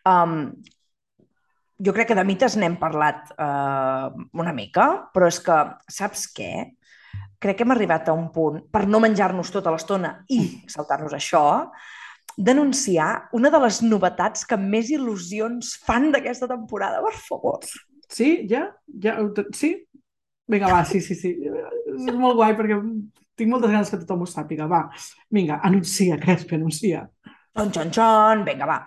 [0.09, 0.53] Um,
[1.83, 5.59] jo crec que de mites n'hem parlat uh, una mica, però és que,
[5.91, 6.53] saps què?
[7.43, 10.39] Crec que hem arribat a un punt, per no menjar-nos tota l'estona i
[10.71, 11.43] saltar-nos això,
[12.37, 17.67] denunciar una de les novetats que més il·lusions fan d'aquesta temporada, per favor.
[18.09, 18.47] Sí?
[18.51, 18.69] Ja?
[19.03, 19.19] ja
[19.57, 19.75] sí?
[20.53, 21.33] Vinga, va, sí, sí, sí.
[21.43, 22.79] És molt guai perquè
[23.39, 24.67] tinc moltes ganes que tothom ho sàpiga.
[24.71, 24.85] Va,
[25.33, 27.07] vinga, anuncia, Crespi, anuncia.
[27.57, 28.79] Xon, xon, xon, vinga, va.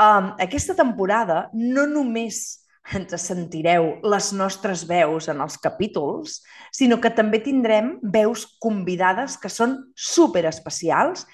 [0.00, 6.42] Um, aquesta temporada no només ens sentireu les nostres veus en els capítols,
[6.72, 11.24] sinó que també tindrem veus convidades que són super especials.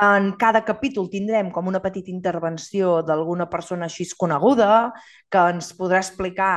[0.00, 4.92] En cada capítol tindrem com una petita intervenció d'alguna persona així coneguda
[5.30, 6.56] que ens podrà explicar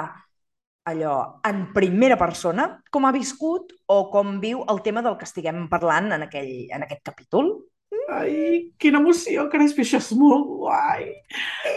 [0.87, 5.67] allò en primera persona, com ha viscut o com viu el tema del que estiguem
[5.69, 7.51] parlant en, aquell, en aquest capítol.
[8.11, 9.49] Ai, quina emoció,
[9.83, 11.09] això és molt guai.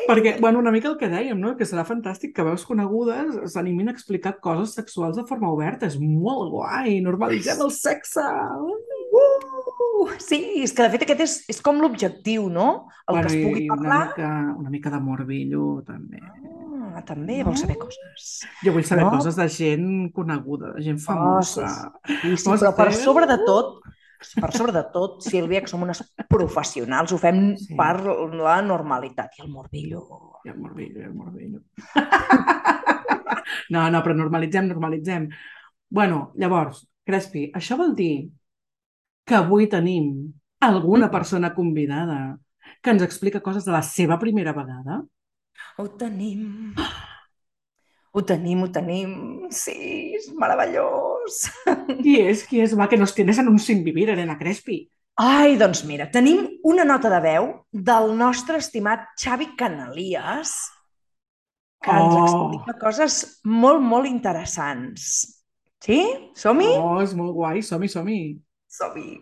[0.09, 1.57] Perquè, bueno, una mica el que dèiem, no?
[1.59, 5.87] Que serà fantàstic que veus conegudes s'animin a explicar coses sexuals de forma oberta.
[5.87, 8.23] És molt guai, normalitzem el sexe.
[9.11, 12.89] Uh, sí, és que de fet aquest és, és com l'objectiu, no?
[13.09, 14.01] El bueno, que es pugui i una parlar.
[14.09, 16.21] mica, una mica de morbillo, també.
[16.95, 17.51] Ah, també No?
[17.51, 18.31] vols saber coses.
[18.65, 19.11] Jo vull saber No?
[19.17, 21.93] coses de gent coneguda, de gent Oh, sí, famosa.
[22.07, 23.81] sí, sí, Vamos però a per fer- sobre de tot,
[24.41, 27.75] per sobre de tot, Sílvia, que som unes professionals, ho fem Sí.
[27.79, 27.95] per
[28.37, 30.03] la normalitat i el morbillo.
[30.45, 31.61] I el morbillo, i el morbillo.
[33.71, 35.29] No, no, però normalitzem, normalitzem.
[35.89, 38.31] Bueno, llavors, Crespi, això vol dir
[39.27, 42.39] que avui tenim alguna persona convidada
[42.83, 45.01] que ens explica coses de la seva primera vegada?
[45.79, 46.75] Ho tenim.
[48.13, 49.13] Ho tenim, ho tenim.
[49.55, 49.77] Sí,
[50.19, 51.10] és meravellós.
[52.03, 52.45] Qui és?
[52.49, 52.75] Qui és?
[52.79, 54.83] Va, que nos tienes en un sin vivir, Elena Crespi.
[55.21, 60.55] Ai, doncs mira, tenim una nota de veu del nostre estimat Xavi Canalies,
[61.83, 62.23] que ens Oh.
[62.25, 65.11] explica coses molt, molt interessants.
[65.81, 66.01] Sí?
[66.37, 66.69] Som-hi?
[66.77, 68.21] Oh, és molt guai, som-hi, som-hi.
[68.69, 69.19] Som-hi.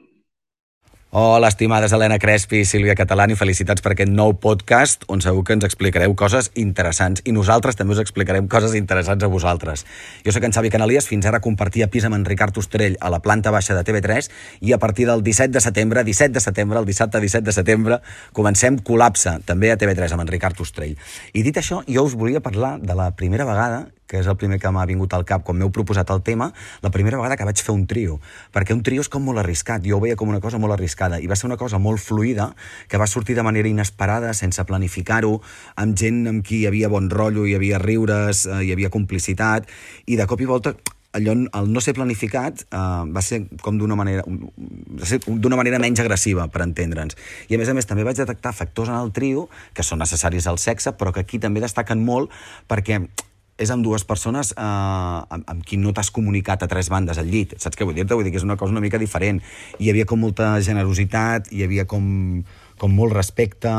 [1.11, 5.41] Hola, estimades Helena Crespi i Sílvia Catalán i felicitats per aquest nou podcast on segur
[5.49, 9.87] que ens explicareu coses interessants i nosaltres també us explicarem coses interessants a vosaltres.
[10.27, 13.23] Jo sóc en Xavi Canalies, fins ara compartia pis amb en Ricard Ostrell a la
[13.25, 14.29] planta baixa de TV3
[14.69, 18.03] i a partir del 17 de setembre, 17 de setembre, el dissabte 17 de setembre,
[18.37, 20.99] comencem Col·lapse, també a TV3 amb en Ricard Ostrell.
[21.33, 24.59] I dit això, jo us volia parlar de la primera vegada que és el primer
[24.59, 26.51] que m'ha vingut al cap quan m'heu proposat el tema,
[26.83, 28.19] la primera vegada que vaig fer un trio.
[28.55, 31.21] Perquè un trio és com molt arriscat, jo ho veia com una cosa molt arriscada,
[31.21, 32.51] i va ser una cosa molt fluida,
[32.89, 35.39] que va sortir de manera inesperada, sense planificar-ho,
[35.77, 39.69] amb gent amb qui hi havia bon rotllo, hi havia riures, eh, hi havia complicitat,
[40.07, 40.75] i de cop i volta
[41.13, 42.81] allò, el no ser planificat eh,
[43.13, 47.17] va ser com d'una manera va ser d'una manera menys agressiva per entendre'ns
[47.49, 50.47] i a més a més també vaig detectar factors en el trio que són necessaris
[50.47, 52.33] al sexe però que aquí també destaquen molt
[52.69, 53.01] perquè
[53.59, 57.29] és amb dues persones eh, amb, amb qui no t'has comunicat a tres bandes al
[57.29, 57.57] llit.
[57.59, 58.15] Saps què vull dir-te?
[58.15, 59.43] Vull dir que és una cosa una mica diferent.
[59.79, 62.07] Hi havia com molta generositat, hi havia com,
[62.79, 63.73] com molt respecte,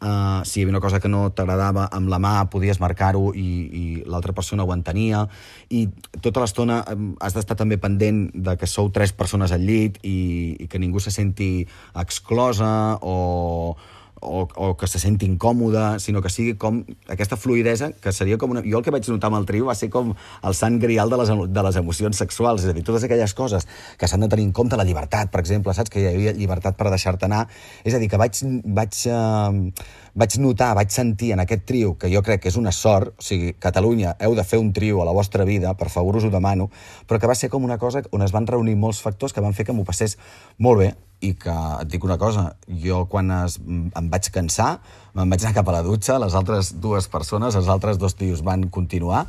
[0.00, 3.48] eh, si hi havia una cosa que no t'agradava, amb la mà podies marcar-ho i,
[3.80, 5.26] i l'altra persona ho entenia,
[5.68, 5.84] i
[6.24, 10.56] tota l'estona eh, has d'estar també pendent de que sou tres persones al llit i,
[10.64, 11.50] i que ningú se senti
[11.94, 13.76] exclosa o,
[14.20, 18.54] o, o que se senti incòmode, sinó que sigui com aquesta fluidesa, que seria com
[18.54, 18.62] una...
[18.64, 21.20] Jo el que vaig notar amb el trio va ser com el sant grial de
[21.20, 24.46] les, de les emocions sexuals, és a dir, totes aquelles coses que s'han de tenir
[24.48, 25.92] en compte, la llibertat, per exemple, saps?
[25.92, 27.44] Que hi havia llibertat per deixar-te anar.
[27.84, 32.10] És a dir, que vaig, vaig, eh, vaig notar, vaig sentir en aquest trio, que
[32.12, 35.08] jo crec que és una sort, o sigui, Catalunya, heu de fer un trio a
[35.08, 36.70] la vostra vida, per favor us ho demano,
[37.06, 39.54] però que va ser com una cosa on es van reunir molts factors que van
[39.56, 40.16] fer que m'ho passés
[40.58, 42.50] molt bé, i que et dic una cosa,
[42.84, 44.76] jo quan es, em vaig cansar,
[45.16, 48.42] me'n vaig anar cap a la dutxa, les altres dues persones, els altres dos tios
[48.44, 49.26] van continuar,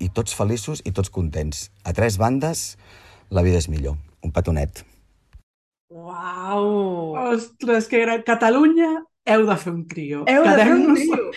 [0.00, 1.68] i tots feliços i tots contents.
[1.84, 2.74] A tres bandes,
[3.30, 3.98] la vida és millor.
[4.24, 4.82] Un petonet.
[5.90, 7.16] Uau!
[7.30, 8.90] Ostres, que era Catalunya,
[9.26, 10.24] heu de fer un trio.
[10.28, 11.30] Heu de fer un trio.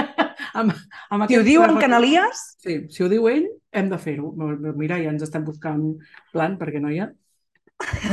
[0.58, 0.74] amb,
[1.10, 4.32] amb Si ho diu en Canalies, Sí, si ho diu ell, hem de fer-ho.
[4.74, 5.84] Mira, ja ens estem buscant
[6.32, 7.10] plan, perquè no hi ha.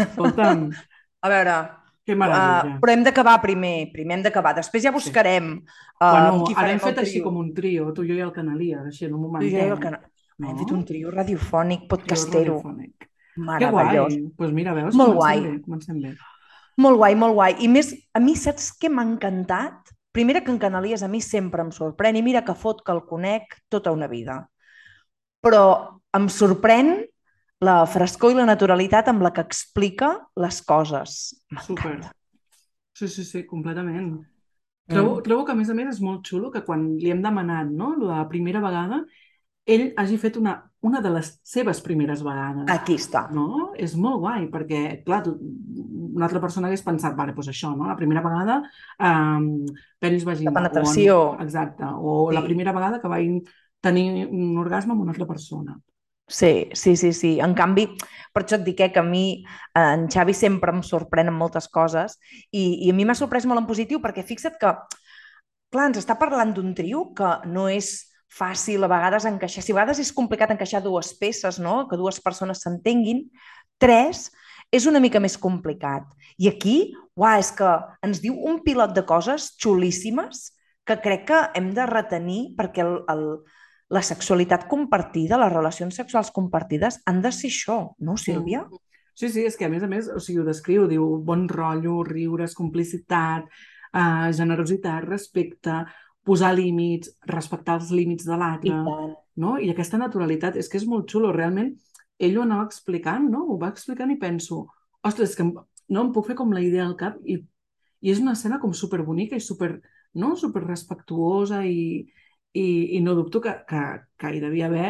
[0.03, 0.67] Escolta'm,
[1.23, 1.55] a veure,
[2.03, 2.77] que uh, meravella.
[2.83, 4.51] però hem d'acabar primer, primer hem d'acabar.
[4.59, 7.23] Després ja buscarem uh, bueno, qui ara farem hem fet així trio.
[7.29, 9.43] com un trio, tu, jo i el Canalia, així en un moment.
[9.45, 10.01] Tu jo i el Cana-
[10.33, 10.49] No?
[10.49, 12.55] Hem fet un trio radiofònic, Trio podcastero.
[12.57, 13.05] radiofònic.
[13.59, 13.95] Que guai.
[13.97, 15.41] Doncs pues mira, veus, Molt comencem guai.
[15.51, 16.13] bé, comencem bé.
[16.77, 17.55] Molt guai, molt guai.
[17.61, 19.93] I més, a mi saps què m'ha encantat?
[20.11, 23.03] Primera que en Canalies a mi sempre em sorprèn i mira que fot que el
[23.05, 24.39] conec tota una vida.
[25.43, 25.63] Però
[26.17, 27.05] em sorprèn
[27.63, 30.11] la frescor i la naturalitat amb la que explica
[30.43, 31.17] les coses.
[31.63, 31.93] Super.
[31.95, 32.11] M'encanta.
[32.93, 34.19] Sí, sí, sí, completament.
[34.87, 35.23] Trobo, Mm.
[35.23, 37.95] trobo que, a més a més, és molt xulo que quan li hem demanat, no?,
[37.97, 39.05] la primera vegada,
[39.65, 42.65] ell hagi fet una, una de les seves primeres vegades.
[42.69, 43.29] Aquí està.
[43.31, 43.71] No?
[43.79, 45.37] És molt guai, perquè, clar, tu,
[46.13, 47.87] una altra persona hagués pensat, vale, doncs això, no?
[47.87, 48.57] La primera vegada,
[48.99, 49.63] um,
[49.99, 50.51] penis vagina.
[50.51, 51.15] La penetració.
[51.31, 51.85] O, exacte.
[51.87, 52.47] O la Sí.
[52.47, 53.47] primera vegada que vaig
[53.81, 55.79] tenir un orgasme amb una altra persona.
[56.27, 57.39] Sí, sí, sí, sí.
[57.43, 57.85] En canvi,
[58.33, 61.35] per això et dic eh, que a mi eh, en Xavi sempre em sorprèn en
[61.37, 62.15] moltes coses
[62.49, 64.71] i, i a mi m'ha sorprès molt en positiu perquè fixa't que,
[65.73, 67.91] clar, ens està parlant d'un trio que no és
[68.33, 71.83] fàcil a vegades encaixar, si a vegades és complicat encaixar dues peces, no?
[71.89, 73.27] que dues persones s'entenguin,
[73.77, 74.31] tres
[74.73, 76.07] és una mica més complicat.
[76.41, 76.77] I aquí,
[77.19, 77.69] uah, és que
[78.01, 80.47] ens diu un pilot de coses xulíssimes
[80.87, 83.27] que crec que hem de retenir perquè el, el,
[83.89, 88.63] la sexualitat compartida, les relacions sexuals compartides han de ser això, no, Sílvia?
[89.13, 91.99] Sí, sí, és que a més a més, o sigui, ho descriu, diu bon rotllo,
[92.07, 93.45] riures, complicitat,
[93.93, 95.83] eh, generositat, respecte,
[96.25, 98.79] posar límits, respectar els límits de l'altre,
[99.35, 99.57] no?
[99.59, 101.73] I aquesta naturalitat, és que és molt xulo, realment,
[102.17, 103.43] ell ho anava explicant, no?
[103.51, 104.63] Ho va explicant i penso,
[105.03, 107.37] ostres, és que no em puc fer com la idea al cap i,
[108.01, 109.75] i és una escena com superbonica i super,
[110.15, 110.33] no?
[110.39, 112.05] super respectuosa i,
[112.53, 113.81] i, i no dubto que, que,
[114.19, 114.89] que hi devia haver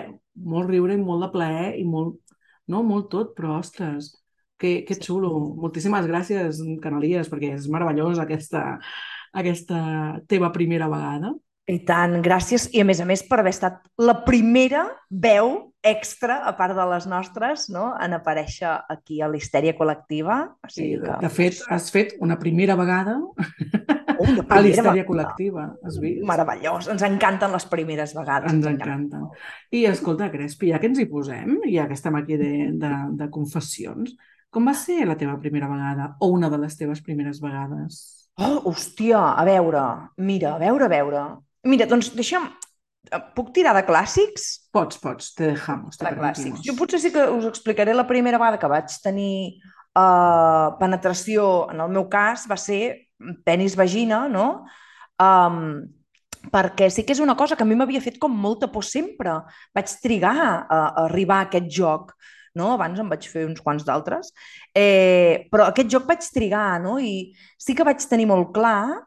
[0.53, 2.19] molt riure i molt de plaer i molt,
[2.67, 2.83] no?
[2.83, 4.11] molt tot, però ostres,
[4.59, 5.31] que, que xulo.
[5.61, 8.63] Moltíssimes gràcies, Canalies, perquè és meravellosa aquesta,
[9.43, 9.81] aquesta
[10.29, 11.33] teva primera vegada.
[11.71, 12.67] I tant, gràcies.
[12.75, 16.83] I a més a més per haver estat la primera veu extra, a part de
[16.91, 17.89] les nostres, no?
[17.99, 20.39] en aparèixer aquí a l'Histèria Col·lectiva.
[20.63, 21.15] O sigui que...
[21.23, 25.07] De fet, has fet una primera vegada Oh, una a primera l'Histèria vegada.
[25.09, 25.65] Col·lectiva.
[25.83, 26.23] Has vist?
[26.27, 28.51] Meravellós, ens encanten les primeres vegades.
[28.51, 29.29] Ens encanten.
[29.75, 33.29] I escolta, Crespi, ja que ens hi posem, ja que estem aquí de, de, de
[33.33, 34.15] confessions,
[34.53, 38.03] com va ser la teva primera vegada o una de les teves primeres vegades?
[38.37, 39.81] Oh, hòstia, a veure,
[40.17, 41.23] mira, a veure, a veure.
[41.63, 42.51] Mira, doncs deixa'm...
[43.35, 44.69] Puc tirar de clàssics?
[44.71, 46.61] Pots, pots, te dejamos, te De clàssics.
[46.63, 49.59] Jo potser sí que us explicaré la primera vegada que vaig tenir
[49.99, 53.09] uh, penetració, en el meu cas, va ser
[53.43, 54.47] penis-vagina, no?
[55.21, 55.83] Um,
[56.53, 59.35] perquè sí que és una cosa que a mi m'havia fet com molta por sempre.
[59.75, 62.15] Vaig trigar a, a arribar a aquest joc,
[62.55, 62.73] no?
[62.77, 64.33] Abans en vaig fer uns quants d'altres.
[64.75, 66.99] Eh, però aquest joc vaig trigar, no?
[66.99, 69.03] I sí que vaig tenir molt clar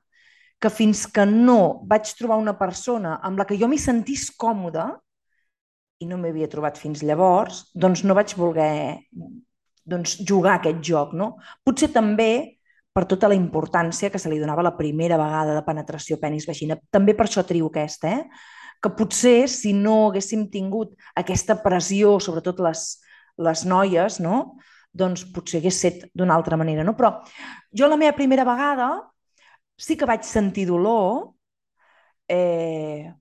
[0.67, 4.89] que fins que no vaig trobar una persona amb la que jo m'hi sentís còmode,
[6.03, 8.99] i no m'havia trobat fins llavors, doncs no vaig voler
[9.87, 11.15] doncs, jugar aquest joc.
[11.15, 11.37] No?
[11.65, 12.59] Potser també
[12.97, 16.81] per tota la importància que se li donava la primera vegada de penetració penis-vagina.
[16.91, 18.25] També per això trio aquesta, eh?
[18.83, 22.87] que potser si no haguéssim tingut aquesta pressió, sobretot les,
[23.39, 24.57] les noies, no?
[24.97, 26.85] doncs potser hagués set d'una altra manera.
[26.85, 26.97] No?
[26.99, 27.21] Però
[27.71, 28.91] jo la meva primera vegada
[29.77, 31.35] sí que vaig sentir dolor,
[32.29, 33.13] eh,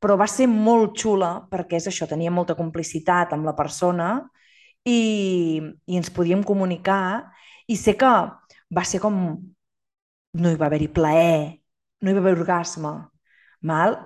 [0.00, 4.10] però va ser molt xula perquè és això, tenia molta complicitat amb la persona
[4.86, 7.26] i, i ens podíem comunicar
[7.68, 8.12] i sé que
[8.76, 9.16] va ser com
[10.42, 11.38] no hi va haver-hi plaer,
[12.02, 12.92] no hi va haver orgasme,
[13.70, 13.96] mal?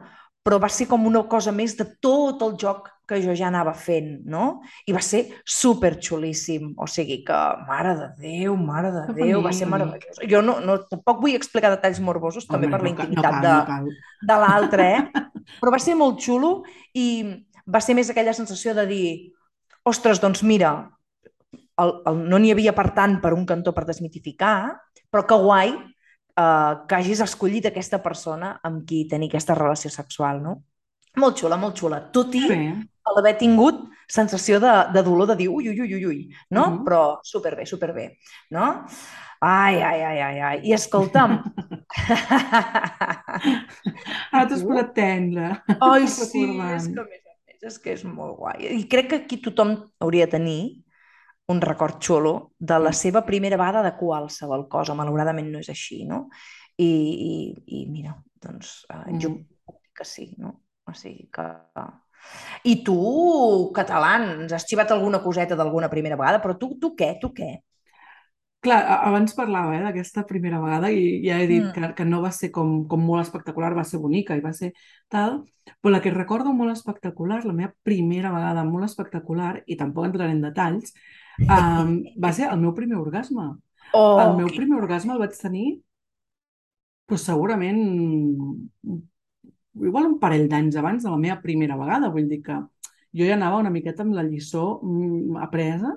[0.43, 3.73] Però va ser com una cosa més de tot el joc que jo ja anava
[3.75, 4.61] fent, no?
[4.87, 9.43] I va ser super xulíssim, o sigui que, mare de Déu, mare de Que Déu,
[9.45, 10.21] va ser meravellós.
[10.31, 13.35] Jo no, no, tampoc vull explicar detalls morbosos, també Home, per la no cal- intimitat
[13.35, 14.31] no de, cal, no cal.
[14.31, 15.27] de l'altre, eh?
[15.61, 16.53] Però va ser molt xulo
[16.95, 17.09] i
[17.67, 19.07] va ser més aquella sensació de dir
[19.85, 20.73] ostres, doncs mira,
[21.81, 24.77] el, el, no n'hi havia per tant per un cantó per desmitificar,
[25.11, 25.75] però que guai
[26.37, 30.61] eh, que hagis escollit aquesta persona amb qui tenir aquesta relació sexual, no?
[31.19, 32.01] Molt xula, molt xula.
[32.15, 32.59] Tot i Bé,
[33.17, 36.71] l'haver tingut sensació de, de dolor, de dir ui, ui, ui, ui, ui, no?
[36.71, 36.85] Mhm.
[36.87, 38.19] Però superbé, superbé,
[38.51, 38.87] no?
[39.41, 40.61] Ai, ai, ai, ai, ai.
[40.69, 41.39] I escolta'm...
[44.35, 45.55] ara t'has posat tendre.
[45.81, 47.21] Ai, sí, és que a més a més
[47.71, 48.59] és que és molt guai.
[48.81, 50.61] I crec que aquí tothom hauria de tenir
[51.51, 54.95] un record xulo de la seva primera vegada de qualsevol cosa.
[54.99, 56.29] Malauradament no és així, no?
[56.81, 57.33] I, i,
[57.81, 59.41] i mira, doncs eh, jo Mm.
[59.41, 60.55] dir que sí, no?
[60.87, 61.49] O sigui que...
[62.69, 62.95] I tu,
[63.77, 67.51] català, ens has xivat alguna coseta d'alguna primera vegada, però tu, tu què, tu què?
[68.61, 71.73] Clar, abans parlava eh, d'aquesta primera vegada i ja he dit Mm.
[71.73, 74.73] que, que no va ser com, com molt espectacular, va ser bonica i va ser
[75.09, 75.39] tal,
[75.81, 80.33] però la que recordo molt espectacular, la meva primera vegada molt espectacular, i tampoc entraré
[80.37, 80.93] en detalls,
[81.47, 83.47] um, va ser el meu primer orgasme.
[83.95, 85.69] Oh, el meu primer orgasme el vaig tenir
[87.11, 87.81] doncs segurament
[89.81, 92.59] igual un parell d'anys abans de la meva primera vegada, vull dir que
[93.17, 95.97] jo ja anava una miqueta amb la lliçó mm, apresa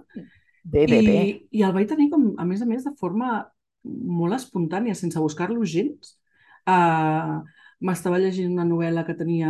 [0.63, 1.15] Bé, bé, bé.
[1.27, 3.41] i, i el vaig tenir com, a més a més, de forma
[3.83, 6.15] molt espontània, sense buscar-lo gens.
[6.63, 7.43] Uh,
[7.83, 9.49] M'estava llegint una novel·la que tenia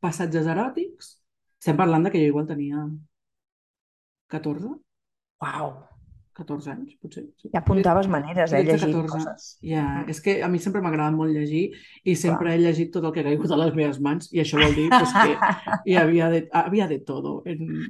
[0.00, 1.10] passatges eròtics.
[1.60, 2.86] Estem parlant de que jo igual tenia
[4.32, 4.72] 14,
[5.42, 5.72] Uau,
[6.38, 7.26] 14 anys, potser.
[7.42, 7.50] Sí.
[7.52, 9.12] ja apuntaves maneres, eh, 13, llegint 14.
[9.12, 9.58] coses.
[9.60, 10.08] Ja, Mm.
[10.14, 11.64] és que a mi sempre m'ha agradat molt llegir
[12.04, 14.56] i sempre he llegit tot el que ha caigut a les meves mans i això
[14.62, 15.36] vol dir pues, que
[15.92, 17.42] hi havia de, havia de todo.
[17.44, 17.88] En...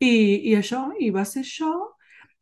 [0.00, 0.12] I,
[0.50, 1.68] I això, i va ser això,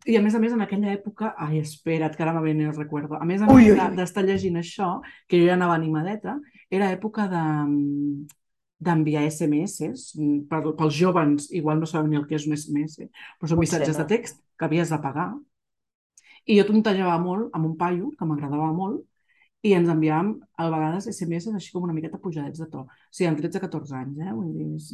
[0.06, 2.76] i a més a més en aquella època, ai, espera't, que ara me viene el
[2.76, 6.36] recuerdo, a més a més d'estar llegint això, que jo ja anava animadeta,
[6.70, 7.42] era època de
[8.78, 9.90] d'enviar SMS,
[10.50, 13.64] per, pels jovens igual no saben ni el que és un SMS, però són Potser
[13.64, 14.04] missatges no.
[14.04, 15.32] de text que havies de pagar,
[16.48, 19.02] i jo tontejava molt amb un paio que m'agradava molt
[19.66, 22.84] i ens enviàvem a vegades SMS així com una miqueta pujadets de to.
[22.86, 24.32] O sigui, amb 13-14 anys, eh?
[24.36, 24.92] Vull dir, és...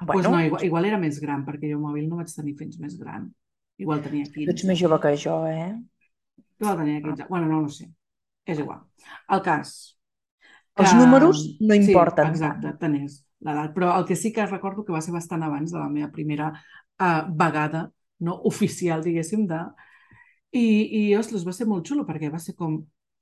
[0.00, 2.80] Bueno, pues no, igual, igual era més gran, perquè jo mòbil no vaig tenir fins
[2.80, 3.28] més gran.
[3.80, 4.48] Igual tenia 15.
[4.48, 5.70] tu ets més jove que jo, eh?
[6.60, 7.28] Igual tenia 15.
[7.28, 7.90] Bueno, no ho sé.
[8.48, 8.82] És igual.
[9.36, 9.78] El cas...
[10.82, 13.72] Els números no Sí, importen exacte, tant és l'edat.
[13.76, 16.50] Però el que sí que recordo que va ser bastant abans de la meva primera
[16.54, 19.60] uh, vegada no oficial, diguéssim, de...
[20.52, 20.64] I,
[21.00, 22.80] i ostres, va ser molt xulo perquè va ser com...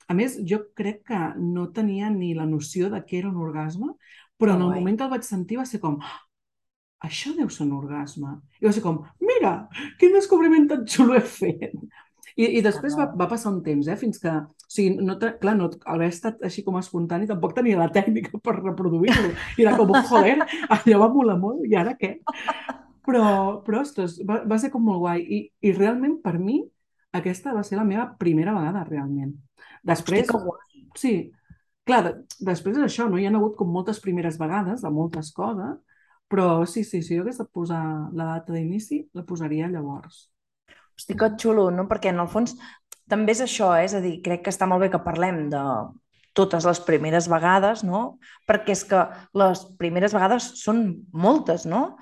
[0.08, 3.90] A més, jo crec que no tenia ni la noció de què era un orgasme,
[4.40, 6.14] però en el moment que el vaig sentir va ser com "Ah,
[7.08, 8.32] això deu ser un orgasme.
[8.62, 9.52] I va ser com, mira,
[10.00, 11.74] quin descobriment tan xulo he fet.
[12.38, 13.96] I, i després va, va passar un temps, eh?
[13.98, 14.30] Fins que...
[14.30, 18.38] O sigui, no te, clar, no, haver estat així com espontani tampoc tenia la tècnica
[18.44, 19.32] per reproduir-lo.
[19.58, 20.36] I era com, joder,
[20.76, 22.18] allò va molar molt, i ara què?
[23.08, 23.24] Però,
[23.64, 25.24] però ostres, va, va ser com molt guai.
[25.24, 26.60] I, I realment, per mi,
[27.18, 29.34] aquesta va ser la meva primera vegada, realment.
[29.88, 30.30] Després...
[30.30, 30.86] Hosti.
[30.98, 31.12] Sí,
[31.88, 32.14] clar, de,
[32.52, 33.18] després és això, no?
[33.18, 35.78] Hi ha hagut com moltes primeres vegades de moltes coses,
[36.30, 37.82] però sí, sí, si jo hagués de posar
[38.12, 40.28] la data d'inici, la posaria llavors.
[40.98, 41.86] Hosti, que xulo, no?
[41.90, 42.56] Perquè en el fons
[43.08, 43.86] també és això, eh?
[43.86, 45.62] és a dir, crec que està molt bé que parlem de
[46.38, 48.18] totes les primeres vegades, no?
[48.46, 49.06] Perquè és que
[49.38, 51.96] les primeres vegades són moltes, no?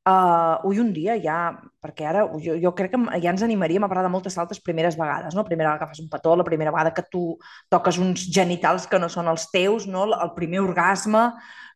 [0.00, 3.88] Uh, avui un dia ja, perquè ara jo, jo crec que ja ens animaríem a
[3.90, 5.42] parlar de moltes altres primeres vegades, no?
[5.44, 7.36] La primera vegada que fas un petó, la primera vegada que tu
[7.68, 10.06] toques uns genitals que no són els teus, no?
[10.08, 11.26] El primer orgasme,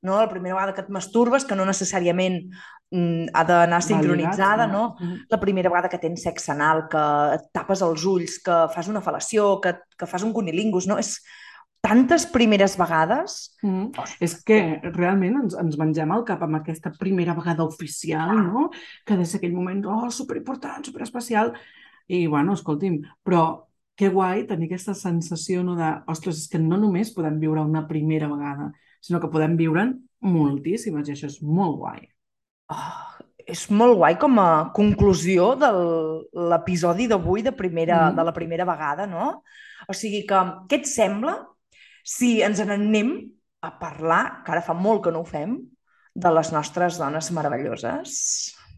[0.00, 0.16] no?
[0.16, 2.40] La primera vegada que et masturbes, que no necessàriament
[2.96, 4.94] mm, ha d'anar sincronitzada, no?
[4.96, 5.28] Mm.
[5.28, 7.06] La primera vegada que tens sexe anal, que
[7.36, 10.96] et tapes els ulls, que fas una fal·lació, que, que fas un cunilingus, no?
[10.96, 11.18] És
[11.84, 13.52] tantes primeres vegades.
[13.62, 13.92] Mm.
[14.24, 14.58] És que
[14.94, 18.70] realment ens, ens mengem el cap amb aquesta primera vegada oficial, no?
[19.04, 21.52] Que des d'aquell moment, oh, superimportant, superespecial.
[22.08, 23.44] I, bueno, escolti'm, però
[23.96, 27.84] que guai tenir aquesta sensació no, de, ostres, és que no només podem viure una
[27.88, 28.72] primera vegada,
[29.04, 32.02] sinó que podem viure'n moltíssimes, i això és molt guai.
[32.72, 35.68] Oh, és molt guai com a conclusió de
[36.48, 38.16] l'episodi d'avui de, primera, Mm.
[38.16, 39.42] de la primera vegada, no?
[39.88, 41.42] O sigui que, què et sembla
[42.04, 43.14] si ens n'anem
[43.64, 45.56] a parlar, que ara fa molt que no ho fem,
[46.14, 48.10] de les nostres dones meravelloses?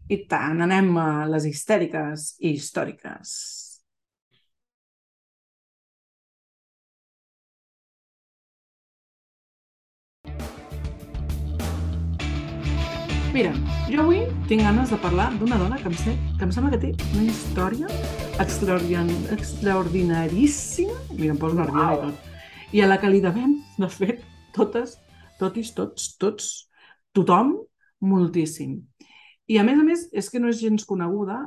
[0.09, 3.55] I tant, anem a les histèriques i històriques.
[13.35, 13.51] Mira,
[13.91, 14.19] jo avui
[14.49, 17.27] tinc ganes de parlar d'una dona que em, sé, que em sembla que té una
[17.27, 17.87] història
[18.41, 22.01] extraordinaríssima, mira, em poso nerviosa i Uau.
[22.07, 22.26] tot,
[22.73, 24.23] i a la que li devem, de fet,
[24.55, 24.97] totes,
[25.39, 26.49] totis, tots, tots,
[27.15, 27.53] tothom,
[28.03, 28.79] moltíssim.
[29.47, 31.37] I a més a més, és que no és gens coneguda,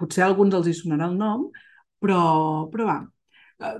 [0.00, 1.46] potser a alguns els hi sonarà el nom,
[2.02, 2.22] però,
[2.72, 2.98] però va.
[3.60, 3.76] Eh,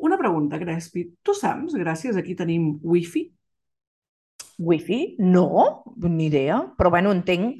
[0.00, 1.02] Una pregunta, Crespi.
[1.26, 3.26] Tu saps, gràcies a qui tenim wifi?
[4.58, 5.16] Wifi?
[5.18, 6.60] No, ni idea.
[6.78, 7.58] Però bueno, entenc.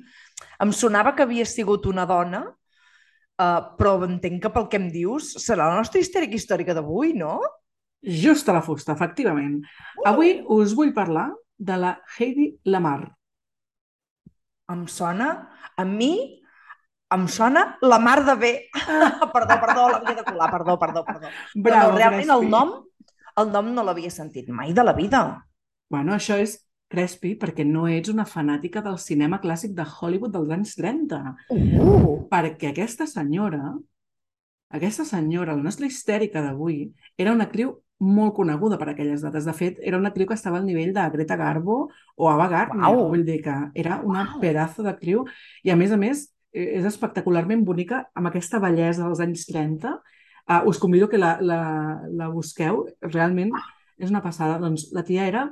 [0.64, 5.34] Em sonava que havia sigut una dona, uh, però entenc que pel que em dius
[5.42, 7.38] serà la nostra histèrica històrica d'avui, no?
[8.03, 9.61] Just a la fusta, efectivament.
[10.09, 11.28] Avui us vull parlar
[11.59, 13.11] de la Heidi Lamar.
[14.72, 15.28] Em sona,
[15.76, 16.40] a mi,
[17.12, 18.53] em sona la mar de bé.
[19.34, 21.34] perdó, perdó, l'havia de colar, perdó, perdó, perdó.
[21.55, 22.51] Bravo, no, realment el Crespi.
[22.55, 22.74] nom,
[23.42, 25.22] el nom no l'havia sentit mai de la vida.
[25.90, 26.57] Bueno, això és
[26.90, 31.20] Crespi perquè no ets una fanàtica del cinema clàssic de Hollywood dels anys 30.
[31.53, 33.74] Uh, Perquè aquesta senyora,
[34.74, 36.84] aquesta senyora, la nostra histèrica d'avui,
[37.18, 39.44] era una actriu molt coneguda per aquelles dates.
[39.44, 42.88] De fet, era una actriu que estava al nivell de Greta Garbo o Ava Gardner.
[42.88, 43.09] Uau.
[43.12, 44.40] Vull dir que era una Uau.
[44.40, 45.26] pedazo d'actriu
[45.64, 49.98] i, a més a més, eh, és espectacularment bonica amb aquesta bellesa dels anys 30.
[50.51, 51.61] Uh, us convido que la, la,
[52.11, 52.86] la busqueu.
[53.03, 53.53] Realment
[54.01, 54.57] és una passada.
[54.59, 55.44] Doncs la tia era,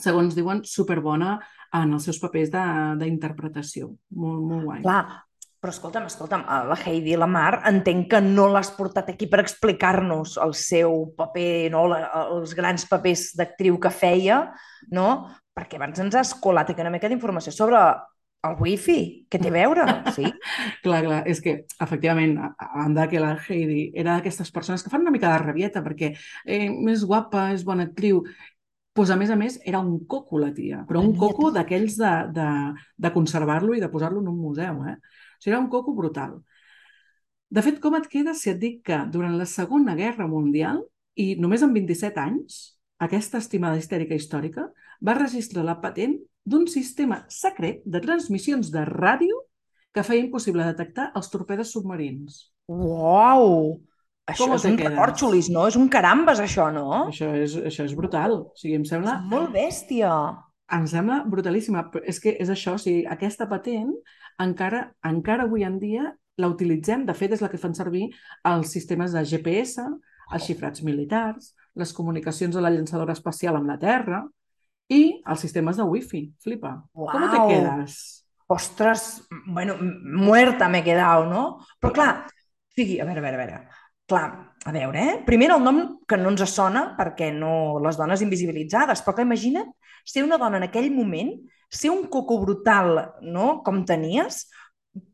[0.00, 1.38] segons diuen, superbona
[1.72, 3.92] en els seus papers de- d'interpretació.
[4.10, 4.82] Molt, molt guai.
[4.82, 5.22] clar,
[5.60, 10.38] però escolta'm, escolta'm, a la Heidi Lamar entenc que no l'has portat aquí per explicar-nos
[10.40, 11.84] el seu paper, no?
[11.92, 14.46] La, els grans papers d'actriu que feia,
[14.96, 15.10] no?
[15.56, 17.82] Perquè abans ens has colat aquí una mica d'informació sobre
[18.48, 19.00] el wifi.
[19.28, 19.84] Què té a veure?
[20.16, 20.24] Sí?
[20.84, 25.04] Clar, clar, és que, efectivament, a banda que la Heidi era d'aquestes persones que fan
[25.04, 28.24] una mica de rabieta perquè eh, més guapa, és bona actriu,
[28.96, 32.14] doncs a més a més era un coco la tia, però un coco d'aquells de,
[32.36, 32.48] de,
[32.96, 34.96] de conservar-lo i de posar-lo en un museu, eh?
[35.46, 36.40] Era un coco brutal.
[37.50, 40.82] De fet, com et queda si et dic que durant la Segona Guerra Mundial,
[41.18, 42.60] i només amb 27 anys,
[43.02, 44.68] aquesta estimada histèrica històrica
[45.02, 49.40] va registrar la patent d'un sistema secret de transmissions de ràdio
[49.92, 52.44] que feia impossible detectar els torpedes submarins.
[52.70, 53.80] Uau!
[54.30, 54.92] Això Com és un quedes?
[54.92, 55.64] recorxolis, no?
[55.66, 56.86] És un carambes, això, no?
[57.08, 58.36] Això és, això és brutal.
[58.52, 60.12] O sigui, em sembla, És molt bèstia.
[60.76, 61.86] Em sembla brutalíssima.
[61.92, 63.92] Però És que és això, o sigui, aquesta patent
[64.42, 66.10] encara, encara avui en dia
[66.40, 67.04] la utilitzem.
[67.06, 68.08] De fet, és la que fan servir
[68.48, 69.84] els sistemes de GPS,
[70.30, 74.24] els xifrats militars, les comunicacions de la llançadora espacial amb la Terra
[74.90, 76.24] i els sistemes de wifi.
[76.42, 76.76] Flipa.
[76.92, 77.48] Com te Uau.
[77.50, 78.00] quedes?
[78.50, 81.60] Ostres, bueno, muerta m'he quedat, no?
[81.78, 82.14] Però clar,
[82.74, 83.60] sigui, a veure, a veure, a veure.
[84.10, 84.24] Clar,
[84.66, 85.18] a veure, eh?
[85.26, 89.70] Primer el nom que no ens sona perquè no les dones invisibilitzades, però clar, imagina't
[90.04, 91.32] ser una dona en aquell moment,
[91.70, 94.44] ser un coco brutal, no?, com tenies,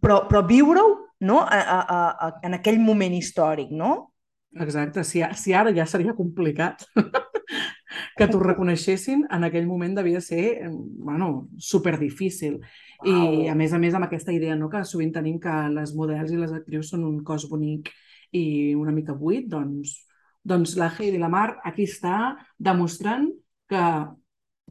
[0.01, 1.41] però, però viure-ho no?
[1.41, 1.81] a, a,
[2.27, 4.13] a, en aquell moment històric, no?
[4.57, 6.87] Exacte, si, si ara ja seria complicat
[8.17, 12.59] que t'ho reconeixessin, en aquell moment devia ser, bueno, super difícil.
[13.05, 13.45] Wow.
[13.45, 16.33] I a més a més amb aquesta idea no, que sovint tenim que les models
[16.33, 17.93] i les actrius són un cos bonic
[18.33, 19.99] i una mica buit, doncs,
[20.47, 23.29] doncs la Heidi Lamar aquí està demostrant
[23.69, 23.85] que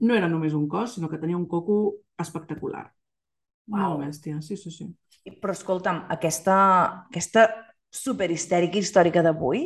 [0.02, 2.86] no era només un cos, sinó que tenia un coco espectacular.
[3.68, 3.80] Wow.
[3.80, 4.89] Molt bèstia, sí, sí, sí.
[5.41, 6.58] Però escolta'm, aquesta,
[7.10, 7.48] aquesta
[7.96, 9.66] superhistèrica històrica d'avui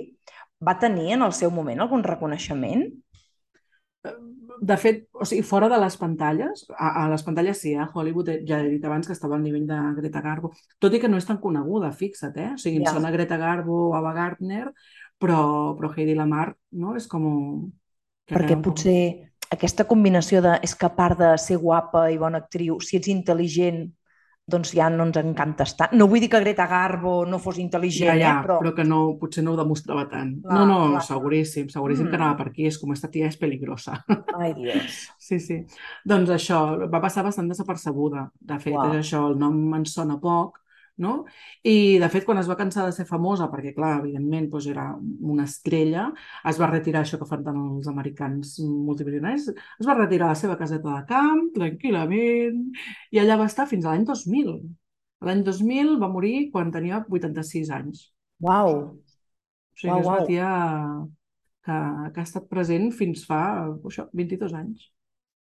[0.64, 2.86] va tenir en el seu moment algun reconeixement?
[4.60, 8.32] De fet, o sigui, fora de les pantalles, a, a les pantalles sí, a Hollywood
[8.48, 11.20] ja he dit abans que estava al nivell de Greta Garbo, tot i que no
[11.20, 12.54] és tan coneguda, fixa't, eh?
[12.56, 12.94] O sigui, ja.
[12.96, 14.68] sona Greta Garbo o Ava Gardner,
[15.20, 15.42] però,
[15.80, 16.96] però Heidi Lamar, no?
[17.00, 17.26] És com...
[18.30, 19.29] Perquè potser com...
[19.50, 23.10] aquesta combinació de és que a part de ser guapa i bona actriu, si ets
[23.10, 23.88] intel·ligent
[24.50, 25.90] doncs ja no ens encanta estar.
[25.94, 28.58] No vull dir que Greta Garbo no fos intel·ligent, ja, ja, eh, però...
[28.64, 30.36] però que no, potser no ho demostrava tant.
[30.42, 31.04] Clar, no, no, clar.
[31.06, 32.12] seguríssim, seguríssim mm.
[32.12, 32.66] que anava per aquí.
[32.70, 34.00] És com esta tia és peligrosa.
[34.40, 35.04] Ai, Dios.
[35.30, 35.60] Sí, sí.
[36.10, 36.58] Doncs això,
[36.90, 38.24] va passar bastant desapercebuda.
[38.50, 38.96] De fet, wow.
[38.96, 40.58] és això, el nom em sona poc,
[41.02, 41.14] no?
[41.64, 44.86] I, de fet, quan es va cansar de ser famosa, perquè, clar, evidentment, doncs era
[45.00, 46.10] una estrella,
[46.52, 50.42] es va retirar això que fan tant els americans multimilionaris, es va retirar a la
[50.42, 52.62] seva caseta de camp, tranquil·lament,
[53.16, 54.54] i allà va estar fins a l'any 2000.
[55.28, 58.06] L'any 2000 va morir quan tenia 86 anys.
[58.44, 58.76] Uau!
[58.80, 60.54] O sigui, uau, és una tia
[61.66, 61.82] que,
[62.14, 63.42] que ha estat present fins fa
[63.90, 64.88] això, 22 anys.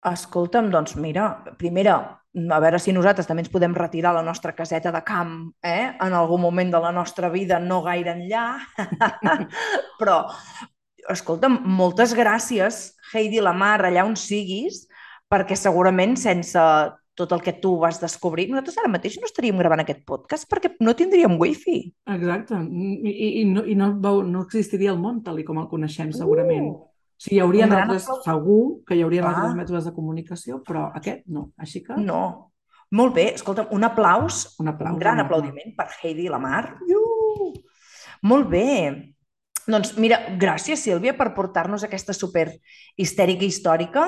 [0.03, 1.29] Escolta'm, doncs mira,
[1.59, 1.95] primera,
[2.33, 5.93] a veure si nosaltres també ens podem retirar la nostra caseta de camp eh?
[6.01, 8.47] en algun moment de la nostra vida, no gaire enllà,
[10.01, 10.17] però,
[11.13, 12.83] escolta'm, moltes gràcies,
[13.13, 14.83] Heidi Lamar, allà on siguis,
[15.31, 16.59] perquè segurament sense
[17.15, 20.73] tot el que tu vas descobrir, nosaltres ara mateix no estaríem gravant aquest podcast perquè
[20.81, 21.83] no tindríem wifi.
[22.09, 26.73] Exacte, i, i, no, i no, no existiria el món tal com el coneixem segurament.
[26.73, 26.92] Uh
[27.23, 31.49] sigui, hi hauria altres, segur que hi hauria altres mètodes de comunicació, però aquest no.
[31.57, 31.97] Així que...
[31.99, 32.51] No.
[32.93, 36.75] Molt bé, escolta'm, un aplaus, un, aplaus, un gran un aplaudiment per Heidi Lamar.
[36.85, 37.49] Uh!
[38.29, 38.67] Molt bé.
[39.63, 42.49] Doncs mira, gràcies, Sílvia, per portar-nos aquesta super
[42.99, 44.05] histèrica històrica.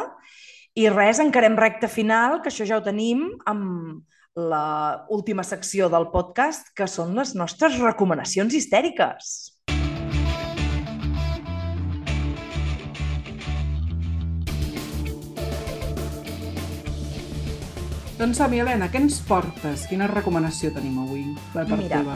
[0.75, 4.03] I res, encarem recta final, que això ja ho tenim amb
[4.35, 9.54] la última secció del podcast, que són les nostres recomanacions histèriques.
[18.15, 19.81] Doncs som Helena, què ens portes?
[19.89, 22.13] Quina recomanació tenim avui per Mira, teva?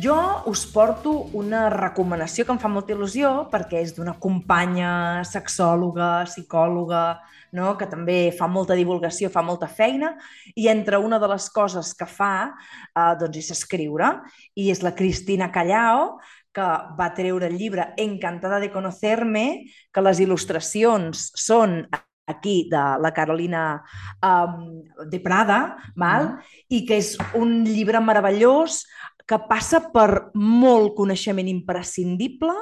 [0.00, 0.16] jo
[0.48, 7.04] us porto una recomanació que em fa molta il·lusió perquè és d'una companya sexòloga, psicòloga,
[7.52, 7.74] no?
[7.76, 10.14] que també fa molta divulgació, fa molta feina,
[10.56, 14.14] i entre una de les coses que fa eh, doncs és escriure,
[14.56, 16.14] i és la Cristina Callao,
[16.54, 21.82] que va treure el llibre Encantada de conocerme, que les il·lustracions són
[22.30, 23.82] aquí de la Carolina
[24.22, 25.60] um, de Prada,
[25.96, 26.30] val?
[26.30, 26.58] Mm.
[26.70, 28.84] i que és un llibre meravellós
[29.26, 32.54] que passa per molt coneixement imprescindible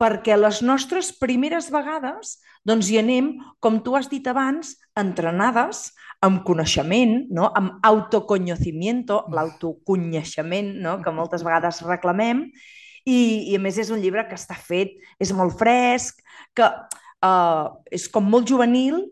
[0.00, 5.90] perquè les nostres primeres vegades doncs hi anem, com tu has dit abans, entrenades
[6.24, 7.48] amb coneixement, no?
[7.56, 10.98] amb autoconocimiento, l'autoconeixement no?
[11.04, 12.46] que moltes vegades reclamem,
[13.08, 16.20] i, i a més és un llibre que està fet, és molt fresc,
[16.56, 16.68] que
[17.24, 19.02] uh, és com molt juvenil,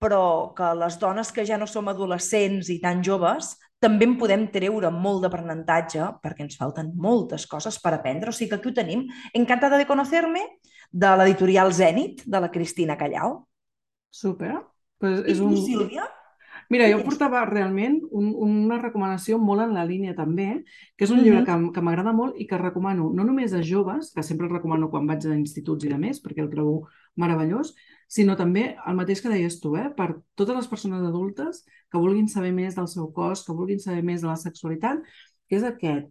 [0.00, 4.46] però que les dones que ja no som adolescents i tan joves també en podem
[4.52, 8.28] treure molt d'aprenentatge perquè ens falten moltes coses per aprendre.
[8.28, 9.06] O sigui que aquí ho tenim.
[9.36, 10.42] Encantada de conocerme
[10.92, 13.38] de l'editorial Zenit, de la Cristina Callau.
[14.10, 14.58] Super.
[15.00, 15.56] Pues és I tu, un...
[15.64, 16.08] Sílvia?
[16.70, 20.62] Mira, jo portava realment un, una recomanació molt en la línia també,
[20.94, 21.66] que és un llibre mm -hmm.
[21.66, 24.88] que, que m'agrada molt i que recomano no només a joves, que sempre el recomano
[24.88, 27.74] quan vaig a instituts i de més, perquè el trobo meravellós,
[28.06, 29.90] sinó també el mateix que deies tu, eh?
[29.96, 34.02] per totes les persones adultes que vulguin saber més del seu cos, que vulguin saber
[34.02, 34.98] més de la sexualitat,
[35.48, 36.06] que és aquest.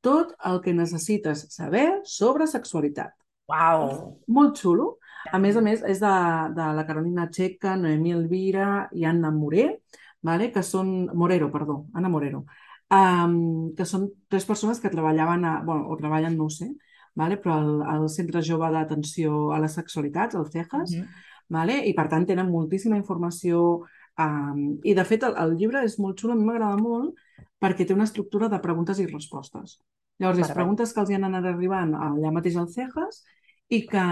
[0.00, 3.14] Tot el que necessites saber sobre sexualitat.
[3.48, 4.20] Wow.
[4.28, 4.98] Molt xulo.
[5.32, 6.14] A més a més, és de,
[6.54, 9.80] de la Carolina Checa, Noemí Elvira i Anna Moré,
[10.24, 10.50] vale?
[10.54, 10.94] que són...
[11.12, 12.44] Morero, perdó, Ana Morero,
[12.90, 13.36] um,
[13.76, 16.70] que són tres persones que treballaven, a, bueno, o treballen, no ho sé,
[17.14, 17.38] vale?
[17.40, 21.28] però al, al Centre Jove d'Atenció a les Sexualitats, el CEJAS, mm -hmm.
[21.48, 21.82] vale?
[21.86, 23.84] i per tant tenen moltíssima informació
[24.16, 27.18] Um, I, de fet, el, el llibre és molt xulo, a mi m'agrada molt,
[27.62, 29.80] perquè té una estructura de preguntes i respostes.
[30.22, 33.24] Llavors, les preguntes que els hi han anat arribant allà mateix al CEJAS
[33.74, 34.04] i que,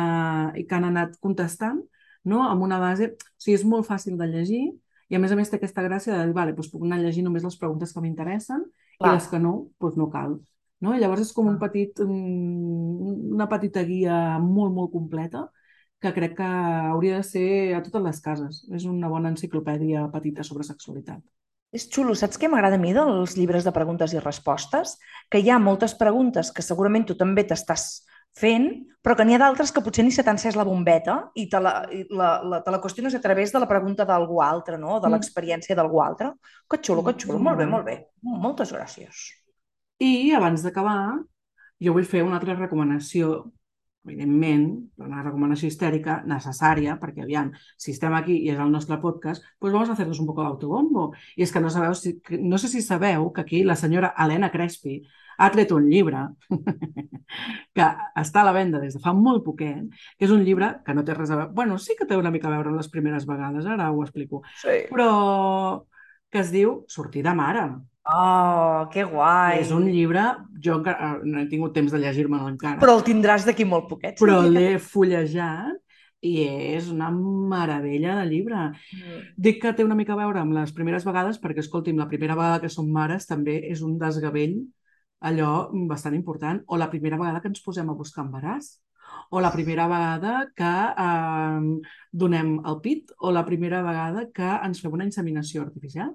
[0.58, 1.78] i que han anat contestant
[2.24, 2.42] no?
[2.48, 3.12] amb una base...
[3.14, 4.64] O sigui, és molt fàcil de llegir
[5.12, 7.04] i a més a més té aquesta gràcia de dir, vale, doncs puc anar a
[7.04, 8.64] llegir només les preguntes que m'interessen
[8.96, 9.52] i les que no,
[9.82, 10.38] doncs no cal.
[10.80, 10.94] no?
[10.96, 15.50] I llavors és com un petit, una petita guia molt, molt completa
[16.02, 18.62] que crec que hauria de ser a totes les cases.
[18.74, 21.20] És una bona enciclopèdia petita sobre sexualitat.
[21.72, 22.16] És xulo.
[22.18, 24.96] Saps què m'agrada a mi dels llibres de preguntes i respostes?
[25.30, 28.02] Que hi ha moltes preguntes que segurament tu també t'estàs
[28.38, 28.68] fent,
[29.02, 31.58] però que n'hi ha d'altres que potser ni se t'ha encès la bombeta i te
[31.60, 35.00] la, i la, la, te la qüestiones a través de la pregunta d'algú altre, no?
[35.00, 35.16] de Mm.
[35.16, 36.32] l'experiència d'algú altre.
[36.70, 37.38] Que xulo, que xulo.
[37.38, 37.96] Molt bé, molt molt bé.
[38.22, 39.24] Moltes gràcies.
[39.98, 41.18] I abans d'acabar,
[41.82, 43.52] jo vull fer una altra recomanació,
[44.04, 44.66] evidentment,
[44.98, 49.72] una recomanació histèrica necessària, perquè aviam, si estem aquí i és el nostre podcast, doncs
[49.76, 51.12] vamos a hacernos un poco de autobombo.
[51.36, 54.50] I és que no, sabeu si, no sé si sabeu que aquí la senyora Helena
[54.50, 55.00] Crespi
[55.38, 56.26] ha tret un llibre
[57.74, 57.86] que
[58.20, 59.86] està a la venda des de fa molt poquet,
[60.18, 61.52] que és un llibre que no té res a veure...
[61.54, 64.82] Bueno, sí que té una mica a veure les primeres vegades, ara ho explico, Sí.
[64.90, 65.86] però
[66.32, 67.64] que es diu Sortir de mare.
[68.04, 69.60] Oh, que guai.
[69.60, 70.24] És un llibre,
[70.62, 74.18] jo encara no he tingut temps de llegir-me'l encara, Però el tindràs d'aquí molt poquet.
[74.18, 74.50] però Sílvia.
[74.72, 75.78] l'he fullejat
[76.22, 76.32] i
[76.74, 78.56] és una meravella de llibre.
[78.94, 79.22] Mm.
[79.36, 82.34] Dic que té una mica a veure amb les primeres vegades perquè, escolti'm, la primera
[82.34, 84.58] vegada que som mares també és un desgavell
[85.22, 88.80] allò bastant important, o la primera vegada que ens posem a buscar embaràs,
[89.30, 91.80] o la primera vegada que eh,
[92.10, 96.10] donem el pit, o la primera vegada que ens fem una inseminació artificial.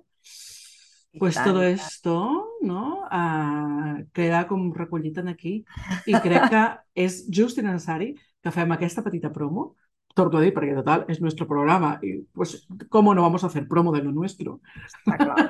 [1.20, 2.15] Pues tant, todo esto,
[2.61, 3.03] ¿no?
[3.11, 5.59] Ah, queda com recollit en aquí.
[6.05, 6.63] I crec que
[7.07, 8.13] és just i necessari
[8.43, 9.74] que fem aquesta petita promo.
[10.18, 11.99] Torno a dir, perquè total, és nuestro programa.
[12.01, 14.59] I, pues, ¿cómo no vamos a hacer promo de lo nuestro?
[14.86, 15.49] Està clar.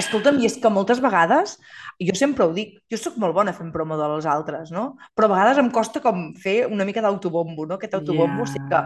[0.00, 1.58] Escolta'm, i és que moltes vegades,
[2.02, 4.96] jo sempre ho dic, jo sóc molt bona fent promo de les altres, no?
[5.14, 7.78] Però a vegades em costa com fer una mica d'autobombo, no?
[7.78, 8.52] Aquest autobombo, yeah.
[8.52, 8.82] sí que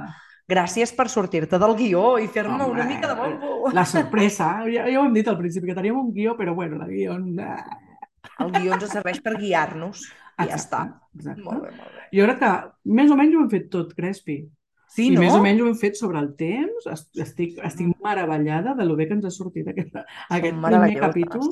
[0.48, 3.70] gràcies per sortir-te del guió i fer-me una mica de bombo.
[3.72, 4.62] La sorpresa.
[4.66, 7.18] Ja, ja ho hem dit al principi, que teníem un guió, però bueno, la guió...
[7.44, 7.64] ah,
[8.40, 10.02] El guió ens serveix per guiar-nos
[10.40, 10.80] i ja està.
[11.16, 11.42] Exacte.
[11.44, 12.06] Molt bé, molt bé.
[12.16, 12.50] Jo crec que
[12.98, 14.38] més o menys ho hem fet tot, Crespi.
[14.90, 15.20] Sí, I no?
[15.22, 16.86] més o menys ho hem fet sobre el temps.
[16.90, 21.46] Est- Estic, estic meravellada de lo bé que ens ha sortit aquest, aquest primer capítol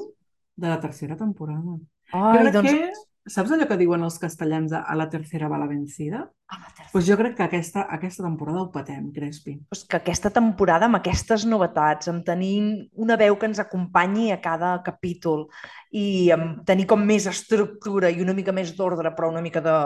[0.59, 1.77] de la tercera temporada.
[2.13, 2.73] jo Ai, crec doncs...
[2.73, 2.91] que,
[3.33, 6.25] saps allò que diuen els castellans a la tercera va la vencida?
[6.49, 6.59] Ah.
[6.89, 9.59] Doncs pues jo crec que aquesta, aquesta temporada ho patem, Crespi.
[9.69, 14.41] pues que aquesta temporada, amb aquestes novetats, amb tenir una veu que ens acompanyi a
[14.41, 15.49] cada capítol
[15.93, 19.77] i amb tenir com més estructura i una mica més d'ordre, però una mica de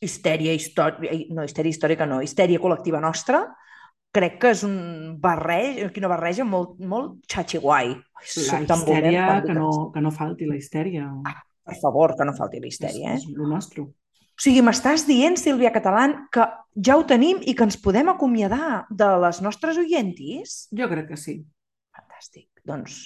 [0.00, 3.44] histèria històrica, no, histèria històrica no, histèria col·lectiva nostra,
[4.14, 7.92] crec que és un barreig, una barreja molt, molt xatxi-guai.
[7.92, 11.10] Ai, La histèria, que no, que no falti la histèria.
[11.68, 13.32] Per favor, que no falti la histèria, és, eh?
[13.32, 13.84] és el nostre.
[13.84, 16.46] O sigui, m'estàs dient, Sílvia Catalán, que
[16.86, 20.58] ja ho tenim i que ens podem acomiadar de les nostres oientis?
[20.78, 21.40] Jo crec que sí.
[21.96, 22.46] Fantàstic.
[22.68, 23.00] Doncs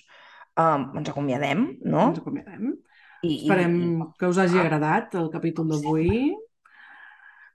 [0.60, 2.10] um, ens acomiadem, no?
[2.10, 2.74] Ens acomiadem.
[3.22, 3.76] I, Esperem
[4.18, 4.64] que us hagi Ah.
[4.66, 6.34] agradat el capítol d'avui.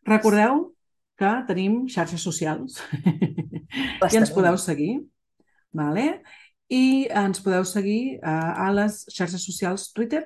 [0.08, 0.72] Recordeu
[1.20, 2.78] que tenim xarxes socials
[4.02, 5.02] Les i ens podeu seguir.
[5.76, 6.22] Vale?
[6.72, 10.24] I ens podeu seguir uh, a les xarxes socials Twitter,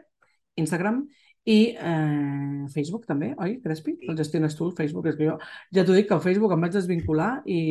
[0.60, 1.04] Instagram
[1.50, 3.96] i eh, Facebook també, oi, Crespi?
[4.08, 5.08] El gestiones tu, el Facebook.
[5.10, 5.38] És que jo
[5.74, 7.62] ja t'ho dic que el Facebook em vaig desvincular i,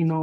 [0.00, 0.22] i, no,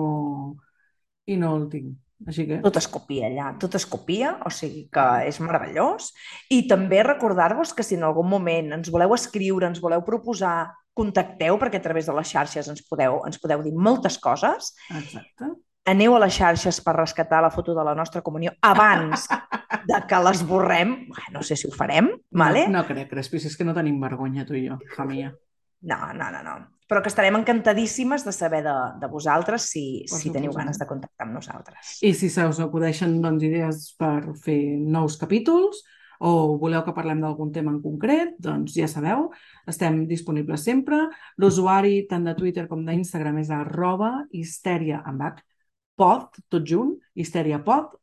[1.28, 1.95] i no el tinc.
[2.26, 2.57] Així que...
[2.65, 6.09] Tot es copia allà, tot es copia, o sigui que és meravellós.
[6.53, 11.59] I també recordar-vos que si en algun moment ens voleu escriure, ens voleu proposar, contacteu
[11.61, 14.74] perquè a través de les xarxes ens podeu, ens podeu dir moltes coses.
[14.89, 15.53] Exacte.
[15.88, 19.27] Aneu a les xarxes per rescatar la foto de la nostra comunió abans
[19.88, 20.95] de que l'esborrem.
[21.31, 22.65] No sé si ho farem, vale?
[22.67, 25.31] No, no crec, Crespi, és que no tenim vergonya tu i jo, hija mia.
[25.88, 26.57] No, no, no, no.
[26.91, 30.88] Però que estarem encantadíssimes de saber de, de vosaltres si, Per si teniu ganes de
[30.88, 31.97] contactar amb nosaltres.
[32.03, 35.83] I si se us acudeixen doncs, idees per fer nous capítols
[36.19, 39.29] o voleu que parlem d'algun tema en concret, doncs ja sabeu,
[39.69, 41.05] estem disponibles sempre.
[41.38, 45.45] L'usuari tant de Twitter com d'Instagram és arroba histèria amb H,
[45.97, 47.95] pod, tot junt, histèria pod,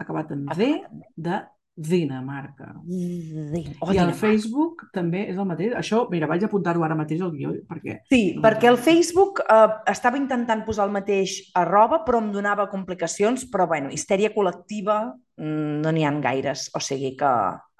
[0.00, 0.68] acabat en D,
[1.16, 1.40] de
[1.80, 2.74] Dinamarca.
[2.76, 4.18] Oh, I el Dinamarca.
[4.20, 5.72] Facebook també és el mateix.
[5.78, 10.20] Això, mira, vaig apuntar-ho ara mateix al guió, perquè Sí, perquè el Facebook eh, estava
[10.20, 14.98] intentant posar el mateix arroba, però em donava complicacions, però bueno, histèria col·lectiva
[15.40, 17.32] mm, no n'hi han gaires, o sigui que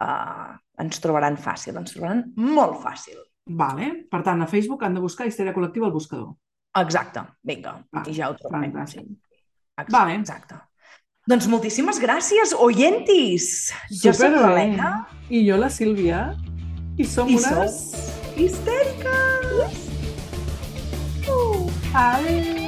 [0.07, 0.51] eh,
[0.81, 3.21] ens trobaran fàcil, ens trobaran molt fàcil.
[3.51, 4.07] Vale.
[4.09, 6.37] Per tant, a Facebook han de buscar Histèria Col·lectiva al buscador.
[6.79, 8.71] Exacte, vinga, Ah, i ja ho trobarem.
[8.71, 9.09] Fantàstic.
[9.81, 10.19] Exacte, Vale.
[10.21, 10.61] exacte.
[11.31, 13.71] Doncs moltíssimes gràcies, oyentis!
[13.91, 14.41] Jo soc Superbé.
[14.41, 16.25] l'Helena I jo la Sílvia.
[16.99, 17.77] I som i unes...
[17.93, 19.87] sou histèriques!
[21.95, 22.60] Adéu!